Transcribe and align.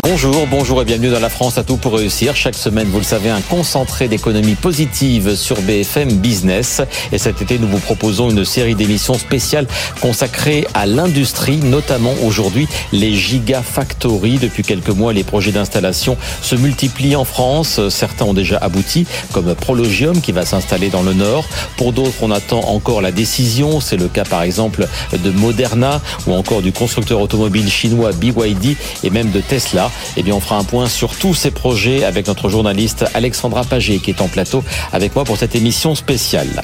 Bonjour, 0.00 0.46
bonjour 0.46 0.80
et 0.80 0.86
bienvenue 0.86 1.10
dans 1.10 1.20
la 1.20 1.28
France 1.28 1.58
à 1.58 1.64
tout 1.64 1.76
pour 1.76 1.92
réussir. 1.92 2.34
Chaque 2.34 2.54
semaine, 2.54 2.88
vous 2.88 2.96
le 2.96 3.04
savez, 3.04 3.28
un 3.28 3.42
concentré 3.42 4.08
d'économie 4.08 4.54
positive 4.54 5.36
sur 5.36 5.60
BFM 5.60 6.14
Business. 6.14 6.80
Et 7.12 7.18
cet 7.18 7.42
été, 7.42 7.58
nous 7.58 7.68
vous 7.68 7.78
proposons 7.78 8.30
une 8.30 8.46
série 8.46 8.74
d'émissions 8.74 9.18
spéciales 9.18 9.66
consacrées 10.00 10.66
à 10.72 10.86
l'industrie, 10.86 11.58
notamment 11.58 12.14
aujourd'hui 12.24 12.68
les 12.92 13.12
gigafactories. 13.12 14.38
Depuis 14.38 14.62
quelques 14.62 14.88
mois, 14.88 15.12
les 15.12 15.24
projets 15.24 15.52
d'installation 15.52 16.16
se 16.40 16.54
multiplient 16.54 17.16
en 17.16 17.24
France. 17.24 17.78
Certains 17.90 18.24
ont 18.24 18.34
déjà 18.34 18.56
abouti, 18.56 19.06
comme 19.32 19.54
Prologium 19.54 20.22
qui 20.22 20.32
va 20.32 20.46
s'installer 20.46 20.88
dans 20.88 21.02
le 21.02 21.12
Nord. 21.12 21.44
Pour 21.76 21.92
d'autres, 21.92 22.22
on 22.22 22.30
attend 22.30 22.60
encore 22.60 23.02
la 23.02 23.12
décision. 23.12 23.80
C'est 23.80 23.98
le 23.98 24.08
cas 24.08 24.24
par 24.24 24.42
exemple 24.42 24.88
de 25.12 25.30
Moderna 25.32 26.00
ou 26.26 26.32
encore 26.32 26.62
du 26.62 26.72
constructeur 26.72 27.20
automobile 27.20 27.68
chinois 27.70 28.12
BYD 28.12 28.78
et 29.04 29.10
même 29.10 29.30
de 29.30 29.42
Tesla. 29.42 29.81
Eh 30.16 30.22
bien, 30.22 30.34
on 30.34 30.40
fera 30.40 30.56
un 30.56 30.64
point 30.64 30.86
sur 30.86 31.16
tous 31.16 31.34
ces 31.34 31.50
projets 31.50 32.04
avec 32.04 32.26
notre 32.26 32.48
journaliste 32.48 33.04
Alexandra 33.14 33.64
Paget 33.64 33.98
qui 33.98 34.10
est 34.10 34.20
en 34.20 34.28
plateau 34.28 34.62
avec 34.92 35.14
moi 35.14 35.24
pour 35.24 35.36
cette 35.36 35.54
émission 35.54 35.94
spéciale. 35.94 36.62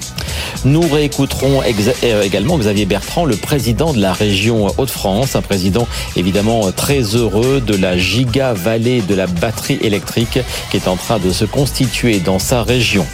Nous 0.65 0.81
réécouterons 0.81 1.63
euh, 1.63 2.23
également 2.23 2.59
Xavier 2.59 2.87
Bertrand, 2.87 3.25
le 3.25 3.37
président 3.37 3.93
de 3.93 4.01
la 4.01 4.13
région 4.13 4.67
Hauts-de-France, 4.79 5.37
un 5.37 5.43
président 5.43 5.87
évidemment 6.17 6.71
très 6.73 7.01
heureux 7.01 7.61
de 7.61 7.77
la 7.77 7.97
giga 7.97 8.53
vallée 8.53 9.03
de 9.03 9.15
la 9.15 9.27
batterie 9.27 9.79
électrique 9.83 10.39
qui 10.71 10.77
est 10.77 10.89
en 10.89 10.97
train 10.97 11.19
de 11.19 11.31
se 11.31 11.45
constituer 11.45 12.21
dans 12.21 12.39
sa 12.39 12.63
région. 12.63 13.07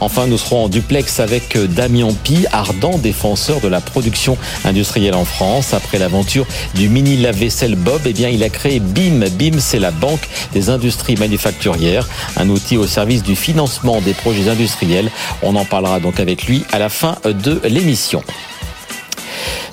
Enfin, 0.00 0.26
nous 0.26 0.38
serons 0.38 0.64
en 0.64 0.68
duplex 0.68 1.20
avec 1.20 1.56
Damien 1.56 2.08
Pi, 2.24 2.46
ardent 2.52 2.98
défenseur 2.98 3.60
de 3.60 3.68
la 3.68 3.80
production 3.80 4.36
industrielle 4.64 5.14
en 5.14 5.24
France. 5.24 5.74
Après 5.74 5.98
l'aventure 5.98 6.46
du 6.74 6.88
mini 6.88 7.16
lave-vaisselle 7.16 7.76
Bob, 7.76 8.02
eh 8.06 8.10
il 8.10 8.42
a 8.42 8.48
créé 8.48 8.80
BIM. 8.80 9.28
BIM, 9.30 9.58
c'est 9.58 9.78
la 9.78 9.90
Banque 9.90 10.28
des 10.52 10.70
industries 10.70 11.16
manufacturières, 11.16 12.08
un 12.36 12.48
outil 12.48 12.76
au 12.76 12.86
service 12.86 13.22
du 13.22 13.36
financement 13.36 14.00
des 14.00 14.14
projets 14.14 14.48
industriels. 14.48 15.10
On 15.42 15.56
en 15.56 15.64
parlera 15.64 16.00
donc 16.00 16.20
avec 16.20 16.44
lui 16.44 16.64
à 16.72 16.78
la 16.78 16.88
fin 16.88 17.16
de 17.24 17.60
l'émission. 17.64 18.22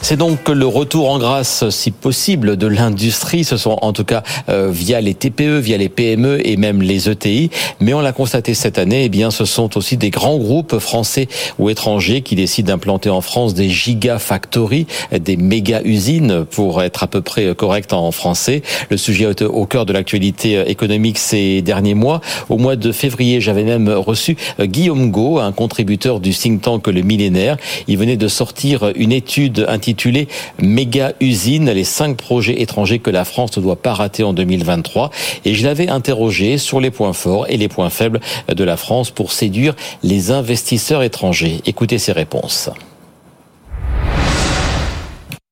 C'est 0.01 0.17
donc 0.17 0.47
le 0.49 0.65
retour 0.65 1.09
en 1.09 1.19
grâce, 1.19 1.69
si 1.69 1.91
possible, 1.91 2.55
de 2.57 2.67
l'industrie. 2.67 3.43
Ce 3.43 3.57
sont 3.57 3.77
en 3.81 3.93
tout 3.93 4.03
cas 4.03 4.23
euh, 4.49 4.69
via 4.71 5.01
les 5.01 5.13
TPE, 5.13 5.59
via 5.59 5.77
les 5.77 5.89
PME 5.89 6.47
et 6.47 6.55
même 6.55 6.81
les 6.81 7.09
ETI. 7.09 7.49
Mais 7.79 7.93
on 7.93 8.01
l'a 8.01 8.11
constaté 8.11 8.53
cette 8.53 8.77
année, 8.77 9.05
eh 9.05 9.09
bien, 9.09 9.31
ce 9.31 9.45
sont 9.45 9.77
aussi 9.77 9.97
des 9.97 10.09
grands 10.09 10.37
groupes 10.37 10.79
français 10.79 11.27
ou 11.59 11.69
étrangers 11.69 12.21
qui 12.21 12.35
décident 12.35 12.73
d'implanter 12.73 13.09
en 13.09 13.21
France 13.21 13.53
des 13.53 13.69
gigafactories, 13.69 14.87
des 15.11 15.37
méga 15.37 15.81
usines, 15.83 16.45
pour 16.45 16.81
être 16.83 17.03
à 17.03 17.07
peu 17.07 17.21
près 17.21 17.53
correct 17.55 17.93
en 17.93 18.11
français. 18.11 18.61
Le 18.89 18.97
sujet 18.97 19.25
est 19.25 19.41
au 19.41 19.65
cœur 19.65 19.85
de 19.85 19.93
l'actualité 19.93 20.63
économique 20.69 21.17
ces 21.17 21.61
derniers 21.61 21.95
mois. 21.95 22.21
Au 22.49 22.57
mois 22.57 22.75
de 22.75 22.91
février, 22.91 23.41
j'avais 23.41 23.63
même 23.63 23.89
reçu 23.89 24.37
Guillaume 24.59 25.11
Go, 25.11 25.39
un 25.39 25.51
contributeur 25.51 26.19
du 26.19 26.31
think 26.31 26.61
tank 26.61 26.87
Le 26.87 27.01
Millénaire. 27.01 27.57
Il 27.87 27.97
venait 27.97 28.17
de 28.17 28.27
sortir 28.27 28.91
une 28.95 29.11
étude 29.11 29.56
intitulée 29.59 29.87
intitulé 29.87 30.27
Méga 30.59 31.13
usine, 31.21 31.71
les 31.71 31.83
cinq 31.85 32.17
projets 32.17 32.61
étrangers 32.61 32.99
que 32.99 33.09
la 33.09 33.23
France 33.23 33.55
ne 33.57 33.61
doit 33.61 33.81
pas 33.81 33.93
rater 33.93 34.23
en 34.23 34.33
2023. 34.33 35.11
Et 35.45 35.55
je 35.55 35.65
l'avais 35.65 35.87
interrogé 35.87 36.57
sur 36.57 36.81
les 36.81 36.91
points 36.91 37.13
forts 37.13 37.45
et 37.49 37.57
les 37.57 37.69
points 37.69 37.89
faibles 37.89 38.19
de 38.53 38.63
la 38.63 38.75
France 38.75 39.11
pour 39.11 39.31
séduire 39.31 39.75
les 40.03 40.31
investisseurs 40.31 41.03
étrangers. 41.03 41.61
Écoutez 41.65 41.97
ses 41.97 42.11
réponses 42.11 42.69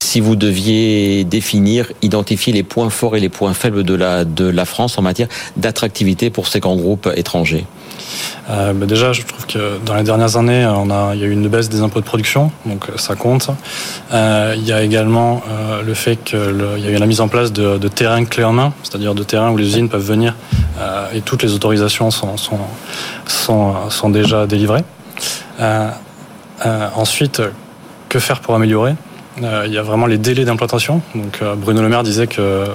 si 0.01 0.21
vous 0.21 0.37
deviez 0.37 1.25
définir, 1.25 1.91
identifier 2.01 2.53
les 2.53 2.63
points 2.63 2.89
forts 2.89 3.17
et 3.17 3.19
les 3.19 3.27
points 3.27 3.53
faibles 3.53 3.83
de 3.83 4.45
la 4.45 4.65
France 4.65 4.97
en 4.97 5.01
matière 5.01 5.27
d'attractivité 5.57 6.29
pour 6.29 6.47
ces 6.47 6.61
grands 6.61 6.77
groupes 6.77 7.09
étrangers 7.17 7.65
euh, 8.49 8.73
déjà, 8.73 9.13
je 9.13 9.23
trouve 9.23 9.45
que 9.45 9.79
dans 9.85 9.95
les 9.95 10.03
dernières 10.03 10.37
années, 10.37 10.65
on 10.65 10.89
a, 10.89 11.15
il 11.15 11.21
y 11.21 11.23
a 11.23 11.27
eu 11.27 11.31
une 11.31 11.47
baisse 11.47 11.69
des 11.69 11.81
impôts 11.81 11.99
de 11.99 12.05
production, 12.05 12.51
donc 12.65 12.87
ça 12.95 13.15
compte. 13.15 13.49
Euh, 14.13 14.53
il 14.57 14.63
y 14.65 14.71
a 14.71 14.81
également 14.81 15.41
euh, 15.49 15.81
le 15.81 15.93
fait 15.93 16.17
qu'il 16.17 16.39
y 16.77 16.87
a 16.87 16.91
eu 16.91 16.97
la 16.97 17.05
mise 17.05 17.21
en 17.21 17.27
place 17.27 17.51
de, 17.51 17.87
terrains 17.87 18.25
clés 18.25 18.43
en 18.43 18.53
main, 18.53 18.73
c'est-à-dire 18.83 19.15
de 19.15 19.23
terrains 19.23 19.51
où 19.51 19.57
les 19.57 19.65
usines 19.65 19.89
peuvent 19.89 20.05
venir 20.05 20.35
et 21.13 21.21
toutes 21.21 21.41
les 21.41 21.53
autorisations 21.53 22.11
sont, 22.11 22.35
sont, 22.35 23.73
sont, 23.89 24.09
déjà 24.09 24.45
délivrées. 24.45 24.83
Ensuite, 26.95 27.41
que 28.09 28.19
faire 28.19 28.41
pour 28.41 28.55
améliorer? 28.55 28.95
Il 29.41 29.73
y 29.73 29.77
a 29.77 29.81
vraiment 29.81 30.05
les 30.05 30.17
délais 30.17 30.45
d'implantation. 30.45 31.01
Donc 31.13 31.41
Bruno 31.57 31.81
Le 31.81 31.89
Maire 31.89 32.03
disait 32.03 32.27
que 32.27 32.65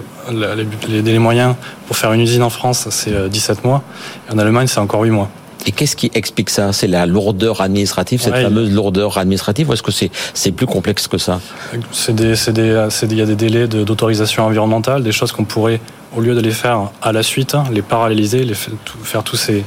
les 0.88 1.02
délais 1.02 1.18
moyens 1.18 1.54
pour 1.86 1.96
faire 1.96 2.12
une 2.12 2.20
usine 2.20 2.42
en 2.42 2.50
France, 2.50 2.86
c'est 2.90 3.28
17 3.28 3.64
mois. 3.64 3.82
Et 4.28 4.34
en 4.34 4.38
Allemagne, 4.38 4.66
c'est 4.66 4.80
encore 4.80 5.02
8 5.02 5.10
mois. 5.10 5.30
Et 5.66 5.72
qu'est-ce 5.72 5.96
qui 5.96 6.10
explique 6.14 6.50
ça? 6.50 6.72
C'est 6.72 6.86
la 6.86 7.06
lourdeur 7.06 7.60
administrative, 7.60 8.20
cette 8.20 8.32
ouais, 8.32 8.42
fameuse 8.42 8.72
lourdeur 8.72 9.18
administrative, 9.18 9.68
ou 9.68 9.72
est-ce 9.72 9.82
que 9.82 9.92
c'est 9.92 10.52
plus 10.52 10.66
complexe 10.66 11.06
que 11.06 11.18
ça? 11.18 11.40
Il 11.74 13.16
y 13.16 13.20
a 13.20 13.26
des 13.26 13.36
délais 13.36 13.68
d'autorisation 13.68 14.46
environnementale, 14.46 15.02
des 15.02 15.12
choses 15.12 15.32
qu'on 15.32 15.44
pourrait, 15.44 15.80
au 16.16 16.20
lieu 16.20 16.34
de 16.34 16.40
les 16.40 16.50
faire 16.50 16.90
à 17.02 17.12
la 17.12 17.22
suite, 17.22 17.56
les 17.72 17.82
paralléliser, 17.82 18.44
les 18.44 18.54
faire 18.54 19.22
tous 19.22 19.36
ces 19.36 19.64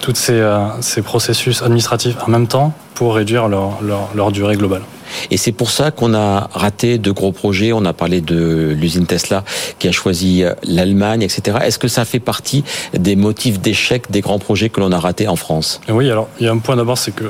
toutes 0.00 0.16
ces, 0.18 0.34
euh, 0.34 0.68
ces 0.82 1.00
processus 1.00 1.62
administratifs 1.62 2.16
en 2.26 2.30
même 2.30 2.46
temps 2.46 2.74
pour 2.92 3.14
réduire 3.14 3.48
leur, 3.48 3.80
leur, 3.82 4.10
leur 4.14 4.32
durée 4.32 4.54
globale. 4.54 4.82
Et 5.30 5.36
c'est 5.36 5.52
pour 5.52 5.70
ça 5.70 5.90
qu'on 5.90 6.14
a 6.14 6.48
raté 6.52 6.98
de 6.98 7.10
gros 7.10 7.32
projets. 7.32 7.72
On 7.72 7.84
a 7.84 7.92
parlé 7.92 8.20
de 8.20 8.74
l'usine 8.78 9.06
Tesla 9.06 9.44
qui 9.78 9.88
a 9.88 9.92
choisi 9.92 10.44
l'Allemagne, 10.66 11.22
etc. 11.22 11.58
Est-ce 11.62 11.78
que 11.78 11.88
ça 11.88 12.04
fait 12.04 12.20
partie 12.20 12.64
des 12.92 13.16
motifs 13.16 13.60
d'échec 13.60 14.10
des 14.10 14.20
grands 14.20 14.38
projets 14.38 14.68
que 14.68 14.80
l'on 14.80 14.92
a 14.92 14.98
ratés 14.98 15.28
en 15.28 15.36
France? 15.36 15.80
Oui, 15.88 16.10
alors 16.10 16.28
il 16.40 16.46
y 16.46 16.48
a 16.48 16.52
un 16.52 16.58
point 16.58 16.76
d'abord, 16.76 16.98
c'est 16.98 17.14
que 17.14 17.24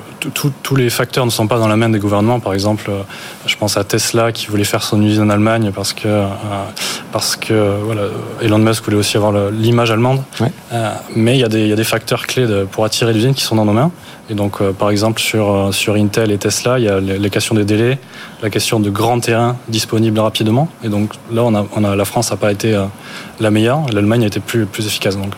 tous 0.63 0.77
les 0.77 0.91
facteurs 0.91 1.27
ne 1.27 1.31
sont 1.31 1.47
pas 1.47 1.59
dans 1.59 1.69
la 1.69 1.77
main 1.77 1.89
des 1.89 1.99
gouvernements. 1.99 2.41
Par 2.41 2.55
exemple, 2.55 2.91
je 3.47 3.57
pense 3.57 3.77
à 3.77 3.85
Tesla 3.85 4.33
qui 4.33 4.47
voulait 4.47 4.65
faire 4.65 4.83
son 4.83 5.01
usine 5.03 5.23
en 5.23 5.31
Allemagne 5.31 5.71
parce 5.75 5.93
que, 5.93 6.09
euh, 6.09 6.27
parce 7.13 7.37
que 7.37 7.79
voilà, 7.83 8.03
Elon 8.43 8.59
Musk 8.59 8.85
voulait 8.85 8.97
aussi 8.97 9.17
avoir 9.17 9.51
l'image 9.51 9.91
allemande. 9.91 10.23
Ouais. 10.41 10.53
Euh, 10.73 10.93
mais 11.15 11.37
il 11.37 11.41
y, 11.41 11.45
a 11.45 11.49
des, 11.49 11.63
il 11.63 11.69
y 11.69 11.73
a 11.73 11.77
des 11.77 11.85
facteurs 11.85 12.27
clés 12.27 12.47
pour 12.71 12.85
attirer 12.85 13.13
l'usine 13.13 13.35
qui 13.35 13.43
sont 13.43 13.57
dans 13.57 13.65
nos 13.65 13.73
mains. 13.73 13.91
Et 14.31 14.35
donc, 14.35 14.61
euh, 14.61 14.73
par 14.73 14.91
exemple, 14.91 15.21
sur, 15.21 15.69
sur 15.73 15.95
Intel 15.95 16.31
et 16.31 16.39
Tesla, 16.39 16.79
il 16.79 16.85
y 16.85 16.89
a 16.89 16.99
les 17.01 17.31
questions 17.31 17.55
des 17.55 17.64
délais, 17.65 17.99
la 18.43 18.51
question 18.51 18.81
de 18.81 18.91
grands 18.91 19.21
terrains 19.21 19.57
disponibles 19.69 20.19
rapidement. 20.19 20.69
Et 20.83 20.89
donc 20.89 21.11
là, 21.33 21.43
on 21.45 21.55
a, 21.55 21.67
on 21.75 21.85
a 21.85 21.97
la 21.97 22.05
France 22.05 22.31
n'a 22.31 22.37
pas 22.37 22.53
été 22.53 22.75
euh, 22.75 22.85
la 23.41 23.51
meilleure, 23.51 23.87
l'Allemagne 23.93 24.25
a 24.25 24.27
été 24.27 24.41
plus, 24.41 24.67
plus 24.67 24.87
efficace. 24.87 25.17
Donc. 25.17 25.33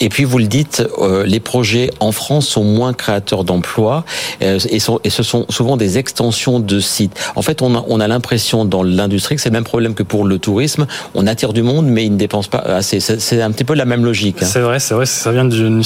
Et 0.00 0.08
puis 0.08 0.24
vous 0.24 0.38
le 0.38 0.46
dites, 0.46 0.86
euh, 0.98 1.24
les 1.24 1.40
projets 1.40 1.90
en 2.00 2.12
France 2.12 2.46
sont 2.46 2.64
moins 2.64 2.92
créateurs 2.92 3.44
d'emplois 3.44 4.04
euh, 4.42 4.58
et, 4.68 4.78
sont, 4.78 5.00
et 5.04 5.10
ce 5.10 5.22
sont 5.22 5.46
souvent 5.48 5.76
des 5.76 5.98
extensions 5.98 6.60
de 6.60 6.80
sites. 6.80 7.18
En 7.34 7.42
fait, 7.42 7.62
on 7.62 7.74
a, 7.74 7.84
on 7.88 8.00
a 8.00 8.08
l'impression 8.08 8.64
dans 8.64 8.82
l'industrie 8.82 9.36
que 9.36 9.42
c'est 9.42 9.48
le 9.48 9.54
même 9.54 9.64
problème 9.64 9.94
que 9.94 10.02
pour 10.02 10.24
le 10.24 10.38
tourisme. 10.38 10.86
On 11.14 11.26
attire 11.26 11.52
du 11.52 11.62
monde, 11.62 11.86
mais 11.86 12.04
ils 12.04 12.12
ne 12.12 12.18
dépensent 12.18 12.50
pas 12.50 12.58
assez. 12.58 13.00
C'est 13.00 13.42
un 13.42 13.50
petit 13.50 13.64
peu 13.64 13.74
la 13.74 13.84
même 13.86 14.04
logique. 14.04 14.42
Hein. 14.42 14.46
C'est 14.46 14.60
vrai, 14.60 14.78
c'est 14.78 14.94
vrai. 14.94 15.06
Ça 15.06 15.32
vient 15.32 15.44
d'une 15.44 15.82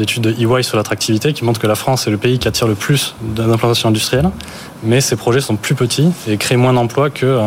étude 0.00 0.22
de 0.22 0.30
EY 0.32 0.62
sur 0.62 0.76
l'attractivité 0.76 1.32
qui 1.32 1.44
montre 1.44 1.60
que 1.60 1.66
la 1.66 1.76
France 1.76 2.06
est 2.06 2.10
le 2.10 2.18
pays 2.18 2.38
qui 2.38 2.48
attire 2.48 2.66
le 2.66 2.74
plus 2.74 3.14
d'implantations 3.22 3.88
industrielles 3.88 4.30
mais 4.84 5.00
ces 5.00 5.16
projets 5.16 5.40
sont 5.40 5.56
plus 5.56 5.74
petits 5.74 6.10
et 6.28 6.36
créent 6.36 6.56
moins 6.56 6.72
d'emplois 6.72 7.10
que, 7.10 7.40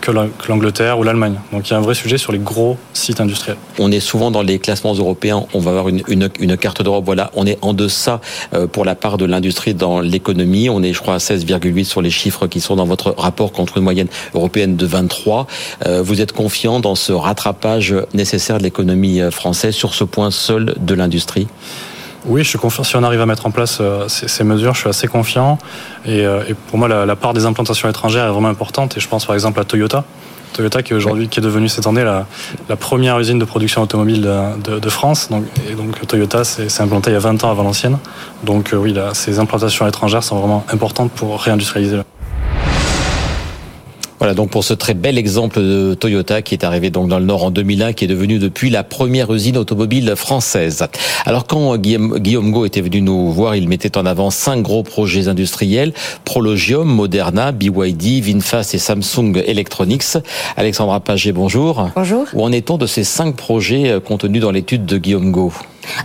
que 0.00 0.10
l'Angleterre 0.48 0.98
ou 0.98 1.02
l'Allemagne. 1.02 1.38
Donc 1.52 1.68
il 1.68 1.72
y 1.72 1.74
a 1.74 1.78
un 1.78 1.82
vrai 1.82 1.94
sujet 1.94 2.18
sur 2.18 2.32
les 2.32 2.38
gros 2.38 2.76
sites 2.92 3.20
industriels. 3.20 3.56
On 3.78 3.90
est 3.90 4.00
souvent 4.00 4.30
dans 4.30 4.42
les 4.42 4.58
classements 4.58 4.94
européens, 4.94 5.46
on 5.54 5.60
va 5.60 5.70
avoir 5.70 5.88
une, 5.88 6.28
carte 6.58 6.82
d'Europe, 6.82 7.04
voilà, 7.04 7.30
on 7.34 7.46
est 7.46 7.58
en 7.62 7.72
deçà 7.72 8.20
euh, 8.54 8.66
pour 8.66 8.84
la 8.84 8.94
part 8.94 9.18
de 9.18 9.24
l'industrie 9.24 9.74
dans 9.74 10.00
l'économie. 10.00 10.68
On 10.68 10.82
est, 10.82 10.92
je 10.92 11.00
crois, 11.00 11.14
à 11.14 11.18
16,8 11.18 11.84
sur 11.84 12.02
les 12.02 12.10
chiffres 12.10 12.46
qui 12.46 12.60
sont 12.60 12.76
dans 12.76 12.84
votre 12.84 13.14
rapport 13.16 13.52
contre 13.52 13.78
une 13.78 13.84
moyenne 13.84 14.08
européenne 14.34 14.76
de 14.76 14.86
23. 14.86 15.46
Euh, 15.86 16.02
vous 16.02 16.20
êtes 16.20 16.32
confiant 16.32 16.80
dans 16.80 16.94
ce 16.94 17.12
rattrapage 17.12 17.94
nécessaire 18.14 18.58
de 18.58 18.64
l'économie 18.64 19.20
euh, 19.20 19.30
française 19.30 19.74
sur 19.74 19.94
ce 19.94 20.04
point 20.04 20.30
seul 20.30 20.74
de 20.78 20.94
l'industrie? 20.94 21.46
Oui, 22.24 22.44
je 22.44 22.48
suis 22.48 22.58
confiant. 22.58 22.84
Si 22.84 22.96
on 22.96 23.02
arrive 23.02 23.20
à 23.20 23.26
mettre 23.26 23.46
en 23.46 23.50
place 23.50 23.78
euh, 23.80 24.06
ces, 24.08 24.44
mesures, 24.44 24.74
je 24.74 24.80
suis 24.80 24.88
assez 24.88 25.08
confiant. 25.08 25.58
Et, 26.04 26.24
euh, 26.24 26.42
pour 26.68 26.78
moi, 26.78 26.88
la, 26.88 27.16
part 27.16 27.34
des 27.34 27.46
implantations 27.46 27.88
étrangères 27.88 28.26
est 28.26 28.30
vraiment 28.30 28.48
importante. 28.48 28.96
Et 28.96 29.00
je 29.00 29.08
pense 29.08 29.26
par 29.26 29.34
exemple 29.34 29.60
à 29.60 29.64
Toyota. 29.64 30.04
Toyota 30.52 30.82
qui 30.82 30.92
est 30.92 30.96
aujourd'hui, 30.96 31.28
qui 31.28 31.40
est 31.40 31.42
devenue 31.42 31.68
cette 31.68 31.86
année 31.86 32.04
la, 32.04 32.26
première 32.76 33.18
usine 33.18 33.38
de 33.38 33.44
production 33.44 33.82
automobile 33.82 34.28
de, 34.62 34.88
France. 34.90 35.28
Donc, 35.30 35.44
et 35.68 35.74
donc 35.74 36.06
Toyota 36.06 36.44
s'est 36.44 36.82
implanté 36.82 37.10
il 37.10 37.14
y 37.14 37.16
a 37.16 37.20
20 37.20 37.42
ans 37.44 37.50
à 37.50 37.54
Valenciennes. 37.54 37.98
Donc 38.44 38.72
euh, 38.72 38.76
oui, 38.76 38.94
ces 39.14 39.38
implantations 39.38 39.86
étrangères 39.86 40.22
sont 40.22 40.38
vraiment 40.38 40.64
importantes 40.70 41.10
pour 41.10 41.40
réindustrialiser. 41.40 42.00
Voilà 44.22 44.34
donc 44.34 44.50
pour 44.50 44.62
ce 44.62 44.72
très 44.72 44.94
bel 44.94 45.18
exemple 45.18 45.58
de 45.58 45.94
Toyota 45.94 46.42
qui 46.42 46.54
est 46.54 46.62
arrivé 46.62 46.90
donc 46.90 47.08
dans 47.08 47.18
le 47.18 47.24
Nord 47.24 47.42
en 47.42 47.50
2001, 47.50 47.92
qui 47.92 48.04
est 48.04 48.06
devenu 48.06 48.38
depuis 48.38 48.70
la 48.70 48.84
première 48.84 49.34
usine 49.34 49.56
automobile 49.56 50.14
française. 50.14 50.86
Alors 51.26 51.44
quand 51.44 51.76
Guillaume, 51.76 52.20
Guillaume 52.20 52.52
Go 52.52 52.64
était 52.64 52.82
venu 52.82 53.00
nous 53.00 53.32
voir, 53.32 53.56
il 53.56 53.68
mettait 53.68 53.98
en 53.98 54.06
avant 54.06 54.30
cinq 54.30 54.62
gros 54.62 54.84
projets 54.84 55.26
industriels 55.26 55.92
Prologium, 56.24 56.88
Moderna, 56.88 57.50
BYD, 57.50 58.22
Vinfast 58.22 58.76
et 58.76 58.78
Samsung 58.78 59.42
Electronics. 59.44 60.18
Alexandra 60.56 61.00
Paget, 61.00 61.32
bonjour. 61.32 61.90
Bonjour. 61.96 62.26
Où 62.32 62.44
en 62.44 62.52
est-on 62.52 62.78
de 62.78 62.86
ces 62.86 63.02
cinq 63.02 63.34
projets 63.34 63.90
euh, 63.90 63.98
contenus 63.98 64.40
dans 64.40 64.52
l'étude 64.52 64.86
de 64.86 64.98
Guillaume 64.98 65.32
Go 65.32 65.52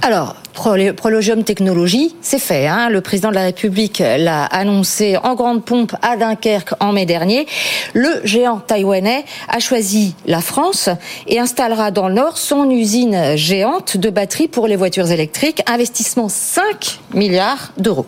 alors, 0.02 0.36
Prologium 0.58 1.44
Technologies, 1.44 2.16
c'est 2.22 2.40
fait. 2.40 2.66
Hein. 2.66 2.90
Le 2.90 3.02
président 3.02 3.30
de 3.30 3.36
la 3.36 3.44
République 3.44 4.00
l'a 4.00 4.46
annoncé 4.46 5.16
en 5.18 5.36
grande 5.36 5.64
pompe 5.64 5.96
à 6.02 6.18
Dunkerque 6.18 6.74
en 6.80 6.94
mai 6.94 7.06
dernier. 7.06 7.46
Le 7.94 8.22
géant 8.24 8.60
taïwanais 8.60 9.24
a 9.48 9.60
choisi 9.60 10.16
la 10.26 10.42
France 10.42 10.90
et 11.28 11.40
installera 11.40 11.92
dans 11.92 12.08
le 12.08 12.16
Nord 12.16 12.38
son 12.40 12.70
usine 12.72 13.36
géante 13.36 13.98
de 13.98 14.10
batteries 14.10 14.48
pour 14.48 14.68
les 14.68 14.76
voitures 14.76 15.12
électriques. 15.12 15.62
Investissement 15.68 16.28
5 16.28 17.00
milliards 17.14 17.72
d'euros. 17.78 18.08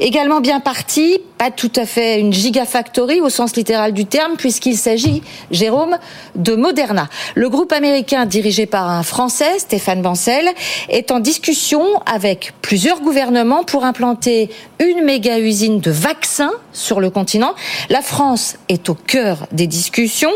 Également 0.00 0.40
bien 0.40 0.60
parti, 0.60 1.18
pas 1.38 1.50
tout 1.50 1.70
à 1.76 1.86
fait 1.86 2.18
une 2.20 2.32
gigafactory 2.32 3.20
au 3.20 3.28
sens 3.28 3.54
littéral 3.56 3.92
du 3.92 4.06
terme, 4.06 4.36
puisqu'il 4.36 4.76
s'agit, 4.76 5.22
Jérôme, 5.50 5.98
de 6.34 6.54
Moderna. 6.54 7.08
Le 7.34 7.48
groupe 7.48 7.72
américain 7.72 8.26
dirigé 8.26 8.66
par 8.66 8.88
un 8.88 9.02
Français, 9.02 9.58
Stéphane 9.58 10.02
Bancel, 10.02 10.48
est 10.88 11.10
en 11.10 11.20
discussion 11.20 11.84
avec 12.06 12.54
plusieurs 12.62 13.00
gouvernements 13.00 13.64
pour 13.64 13.84
implanter 13.84 14.50
une 14.80 15.04
méga 15.04 15.38
usine 15.38 15.80
de 15.80 15.90
vaccins 15.90 16.52
sur 16.72 17.00
le 17.00 17.10
continent. 17.10 17.54
La 17.88 18.02
France 18.02 18.56
est 18.68 18.88
au 18.88 18.94
cœur 18.94 19.46
des 19.52 19.66
discussions. 19.66 20.32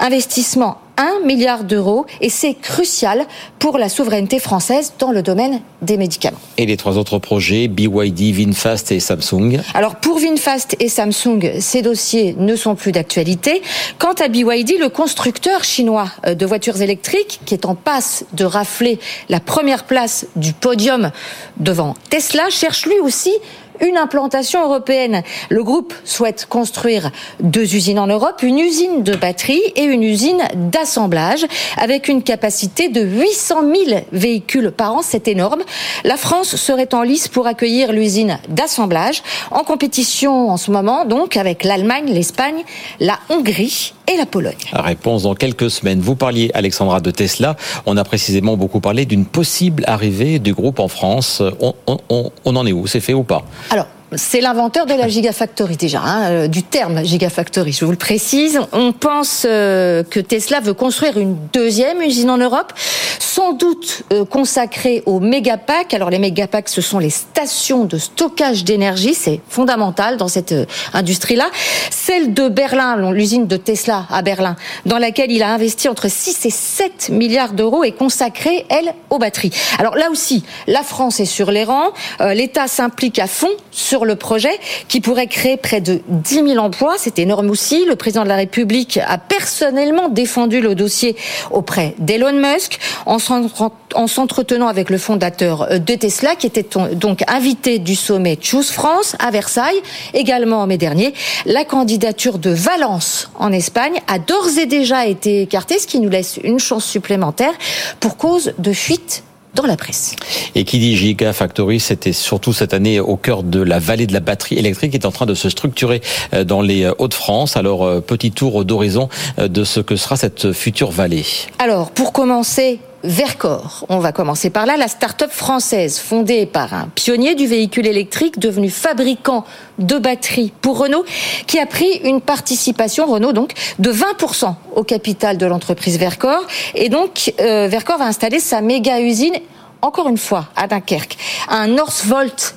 Investissement 0.00 0.78
1 0.96 1.26
milliard 1.26 1.64
d'euros 1.64 2.06
et 2.20 2.28
c'est 2.28 2.54
crucial 2.54 3.24
pour 3.58 3.78
la 3.78 3.88
souveraineté 3.88 4.38
française 4.38 4.94
dans 4.98 5.12
le 5.12 5.22
domaine 5.22 5.60
des 5.82 5.96
médicaments. 5.96 6.38
Et 6.56 6.66
les 6.66 6.76
trois 6.76 6.98
autres 6.98 7.18
projets, 7.18 7.68
BYD, 7.68 8.34
VinFast 8.34 8.92
et 8.92 9.00
Samsung 9.00 9.60
Alors 9.74 9.96
pour 9.96 10.18
VinFast 10.18 10.76
et 10.80 10.88
Samsung, 10.88 11.60
ces 11.60 11.82
dossiers 11.82 12.34
ne 12.38 12.56
sont 12.56 12.74
plus 12.74 12.92
d'actualité. 12.92 13.62
Quant 13.98 14.14
à 14.14 14.28
BYD, 14.28 14.78
le 14.78 14.88
constructeur 14.88 15.64
chinois 15.64 16.08
euh, 16.26 16.34
de 16.34 16.46
voitures 16.46 16.80
électriques, 16.80 17.40
qui 17.44 17.54
est 17.54 17.66
en 17.66 17.74
passe 17.74 18.24
de 18.32 18.44
rafler 18.44 18.98
la 19.28 19.40
première 19.40 19.84
place 19.84 20.26
du 20.36 20.52
podium 20.52 21.10
devant 21.58 21.94
Tesla, 22.10 22.44
cherche 22.50 22.86
lui 22.86 22.98
aussi 23.00 23.32
une 23.80 23.96
implantation 23.96 24.64
européenne. 24.64 25.22
Le 25.48 25.62
groupe 25.62 25.94
souhaite 26.04 26.46
construire 26.46 27.10
deux 27.40 27.74
usines 27.74 27.98
en 27.98 28.06
Europe, 28.06 28.42
une 28.42 28.58
usine 28.58 29.02
de 29.02 29.14
batterie 29.14 29.62
et 29.74 29.84
une 29.84 30.02
usine 30.02 30.42
d'assemblage 30.54 31.46
avec 31.76 32.08
une 32.08 32.22
capacité 32.22 32.88
de 32.88 33.00
800 33.00 33.60
000 33.86 34.00
véhicules 34.12 34.70
par 34.70 34.94
an. 34.94 35.02
C'est 35.02 35.28
énorme. 35.28 35.62
La 36.04 36.16
France 36.16 36.56
serait 36.56 36.94
en 36.94 37.02
lice 37.02 37.28
pour 37.28 37.46
accueillir 37.46 37.92
l'usine 37.92 38.38
d'assemblage 38.48 39.22
en 39.50 39.64
compétition 39.64 40.50
en 40.50 40.56
ce 40.56 40.70
moment 40.70 41.04
donc 41.04 41.36
avec 41.36 41.64
l'Allemagne, 41.64 42.06
l'Espagne, 42.06 42.64
la 43.00 43.18
Hongrie 43.28 43.95
et 44.12 44.16
la 44.16 44.26
Pologne. 44.26 44.54
Réponse 44.72 45.24
dans 45.24 45.34
quelques 45.34 45.70
semaines. 45.70 46.00
Vous 46.00 46.16
parliez, 46.16 46.50
Alexandra, 46.54 47.00
de 47.00 47.10
Tesla. 47.10 47.56
On 47.86 47.96
a 47.96 48.04
précisément 48.04 48.56
beaucoup 48.56 48.80
parlé 48.80 49.04
d'une 49.06 49.24
possible 49.24 49.84
arrivée 49.86 50.38
du 50.38 50.54
groupe 50.54 50.78
en 50.78 50.88
France. 50.88 51.42
On, 51.60 51.74
on, 51.86 52.30
on 52.44 52.56
en 52.56 52.66
est 52.66 52.72
où? 52.72 52.86
C'est 52.86 53.00
fait 53.00 53.14
ou 53.14 53.22
pas? 53.22 53.44
Alors, 53.70 53.86
c'est 54.16 54.40
l'inventeur 54.40 54.86
de 54.86 54.94
la 54.94 55.08
Gigafactory 55.08 55.76
déjà, 55.76 56.00
hein, 56.00 56.30
euh, 56.30 56.48
du 56.48 56.62
terme 56.62 57.04
Gigafactory, 57.04 57.72
je 57.72 57.84
vous 57.84 57.90
le 57.90 57.96
précise. 57.96 58.60
On 58.72 58.92
pense 58.92 59.46
euh, 59.48 60.02
que 60.02 60.20
Tesla 60.20 60.60
veut 60.60 60.74
construire 60.74 61.18
une 61.18 61.36
deuxième 61.52 62.00
usine 62.02 62.30
en 62.30 62.38
Europe, 62.38 62.72
sans 63.18 63.52
doute 63.52 64.04
euh, 64.12 64.24
consacrée 64.24 65.02
aux 65.06 65.20
mégapacks. 65.20 65.92
Alors 65.94 66.10
les 66.10 66.18
mégapacks, 66.18 66.68
ce 66.68 66.80
sont 66.80 66.98
les 66.98 67.10
stations 67.10 67.84
de 67.84 67.98
stockage 67.98 68.64
d'énergie, 68.64 69.14
c'est 69.14 69.40
fondamental 69.48 70.16
dans 70.16 70.28
cette 70.28 70.54
industrie-là. 70.92 71.50
Celle 71.90 72.32
de 72.32 72.48
Berlin, 72.48 73.10
l'usine 73.12 73.46
de 73.46 73.56
Tesla 73.56 74.06
à 74.10 74.22
Berlin, 74.22 74.56
dans 74.84 74.98
laquelle 74.98 75.32
il 75.32 75.42
a 75.42 75.52
investi 75.52 75.88
entre 75.88 76.08
6 76.08 76.46
et 76.46 76.50
7 76.50 77.08
milliards 77.10 77.52
d'euros, 77.52 77.84
est 77.84 77.92
consacrée, 77.92 78.66
elle, 78.68 78.94
aux 79.10 79.18
batteries. 79.18 79.52
Alors 79.78 79.96
là 79.96 80.10
aussi, 80.10 80.44
la 80.66 80.82
France 80.82 81.20
est 81.20 81.26
sur 81.26 81.50
les 81.50 81.64
rangs, 81.64 81.92
l'État 82.20 82.68
s'implique 82.68 83.18
à 83.18 83.26
fond 83.26 83.50
sur 83.70 83.96
sur 83.96 84.04
le 84.06 84.16
projet 84.16 84.58
qui 84.88 85.00
pourrait 85.00 85.26
créer 85.26 85.56
près 85.56 85.80
de 85.80 86.00
10 86.08 86.34
000 86.48 86.58
emplois. 86.58 86.94
C'est 86.98 87.18
énorme 87.18 87.50
aussi. 87.50 87.84
Le 87.84 87.96
président 87.96 88.22
de 88.24 88.28
la 88.28 88.36
République 88.36 88.98
a 89.06 89.18
personnellement 89.18 90.08
défendu 90.08 90.60
le 90.60 90.74
dossier 90.74 91.16
auprès 91.50 91.94
d'Elon 91.98 92.32
Musk 92.32 92.78
en 93.04 93.18
s'entretenant 93.18 94.68
avec 94.68 94.90
le 94.90 94.98
fondateur 94.98 95.68
de 95.78 95.94
Tesla 95.94 96.36
qui 96.36 96.46
était 96.46 96.66
donc 96.94 97.22
invité 97.28 97.78
du 97.78 97.94
sommet 97.94 98.38
Choose 98.40 98.70
France 98.70 99.16
à 99.18 99.30
Versailles. 99.30 99.80
Également 100.14 100.62
en 100.62 100.66
mai 100.66 100.78
dernier, 100.78 101.12
la 101.44 101.64
candidature 101.64 102.38
de 102.38 102.50
Valence 102.50 103.30
en 103.38 103.52
Espagne 103.52 104.00
a 104.06 104.18
d'ores 104.18 104.58
et 104.58 104.66
déjà 104.66 105.06
été 105.06 105.42
écartée, 105.42 105.78
ce 105.78 105.86
qui 105.86 106.00
nous 106.00 106.08
laisse 106.08 106.38
une 106.42 106.58
chance 106.58 106.84
supplémentaire 106.84 107.52
pour 108.00 108.16
cause 108.16 108.54
de 108.58 108.72
fuite 108.72 109.24
dans 109.56 109.66
la 109.66 109.76
presse. 109.76 110.14
Et 110.54 110.64
qui 110.64 110.78
dit 110.78 110.96
Gigafactory, 110.96 111.80
c'était 111.80 112.12
surtout 112.12 112.52
cette 112.52 112.74
année 112.74 113.00
au 113.00 113.16
cœur 113.16 113.42
de 113.42 113.60
la 113.60 113.80
vallée 113.80 114.06
de 114.06 114.12
la 114.12 114.20
batterie 114.20 114.56
électrique 114.56 114.92
qui 114.92 114.98
est 114.98 115.06
en 115.06 115.10
train 115.10 115.26
de 115.26 115.34
se 115.34 115.48
structurer 115.48 116.00
euh, 116.34 116.44
dans 116.44 116.60
les 116.60 116.84
euh, 116.84 116.92
Hauts-de-France. 116.98 117.56
Alors, 117.56 117.84
euh, 117.84 118.00
petit 118.00 118.30
tour 118.30 118.64
d'horizon 118.64 119.08
de 119.38 119.64
ce 119.64 119.80
que 119.80 119.96
sera 119.96 120.16
cette 120.16 120.52
future 120.52 120.90
vallée. 120.90 121.24
Alors, 121.58 121.90
pour 121.90 122.12
commencer, 122.12 122.78
Vercor. 123.06 123.86
On 123.88 123.98
va 123.98 124.12
commencer 124.12 124.50
par 124.50 124.66
là. 124.66 124.76
La 124.76 124.88
start-up 124.88 125.30
française, 125.30 125.98
fondée 125.98 126.44
par 126.44 126.74
un 126.74 126.88
pionnier 126.94 127.34
du 127.34 127.46
véhicule 127.46 127.86
électrique, 127.86 128.38
devenu 128.38 128.68
fabricant 128.68 129.44
de 129.78 129.98
batteries 129.98 130.52
pour 130.60 130.78
Renault, 130.78 131.04
qui 131.46 131.58
a 131.58 131.66
pris 131.66 132.00
une 132.04 132.20
participation, 132.20 133.06
Renault 133.06 133.32
donc, 133.32 133.52
de 133.78 133.92
20% 133.92 134.54
au 134.74 134.82
capital 134.82 135.38
de 135.38 135.46
l'entreprise 135.46 135.98
Vercor. 135.98 136.42
Et 136.74 136.88
donc, 136.88 137.32
Vercor 137.38 137.98
va 137.98 138.06
installer 138.06 138.40
sa 138.40 138.60
méga 138.60 139.00
usine 139.00 139.34
encore 139.82 140.08
une 140.08 140.18
fois, 140.18 140.46
à 140.56 140.66
Dunkerque, 140.66 141.16
un 141.48 141.68
Northvolt 141.68 142.55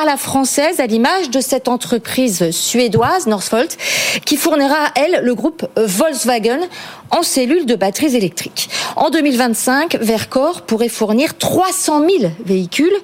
à 0.00 0.04
la 0.04 0.16
française, 0.16 0.80
à 0.80 0.86
l'image 0.86 1.30
de 1.30 1.40
cette 1.40 1.68
entreprise 1.68 2.50
suédoise, 2.50 3.26
Northvolt, 3.26 3.76
qui 4.24 4.36
fournira, 4.36 4.92
elle, 4.94 5.24
le 5.24 5.34
groupe 5.34 5.66
Volkswagen 5.76 6.60
en 7.10 7.22
cellules 7.22 7.66
de 7.66 7.74
batteries 7.74 8.14
électriques. 8.14 8.68
En 8.96 9.10
2025, 9.10 9.96
Vercor 10.00 10.62
pourrait 10.62 10.88
fournir 10.88 11.36
300 11.36 12.02
000 12.20 12.32
véhicules, 12.44 12.96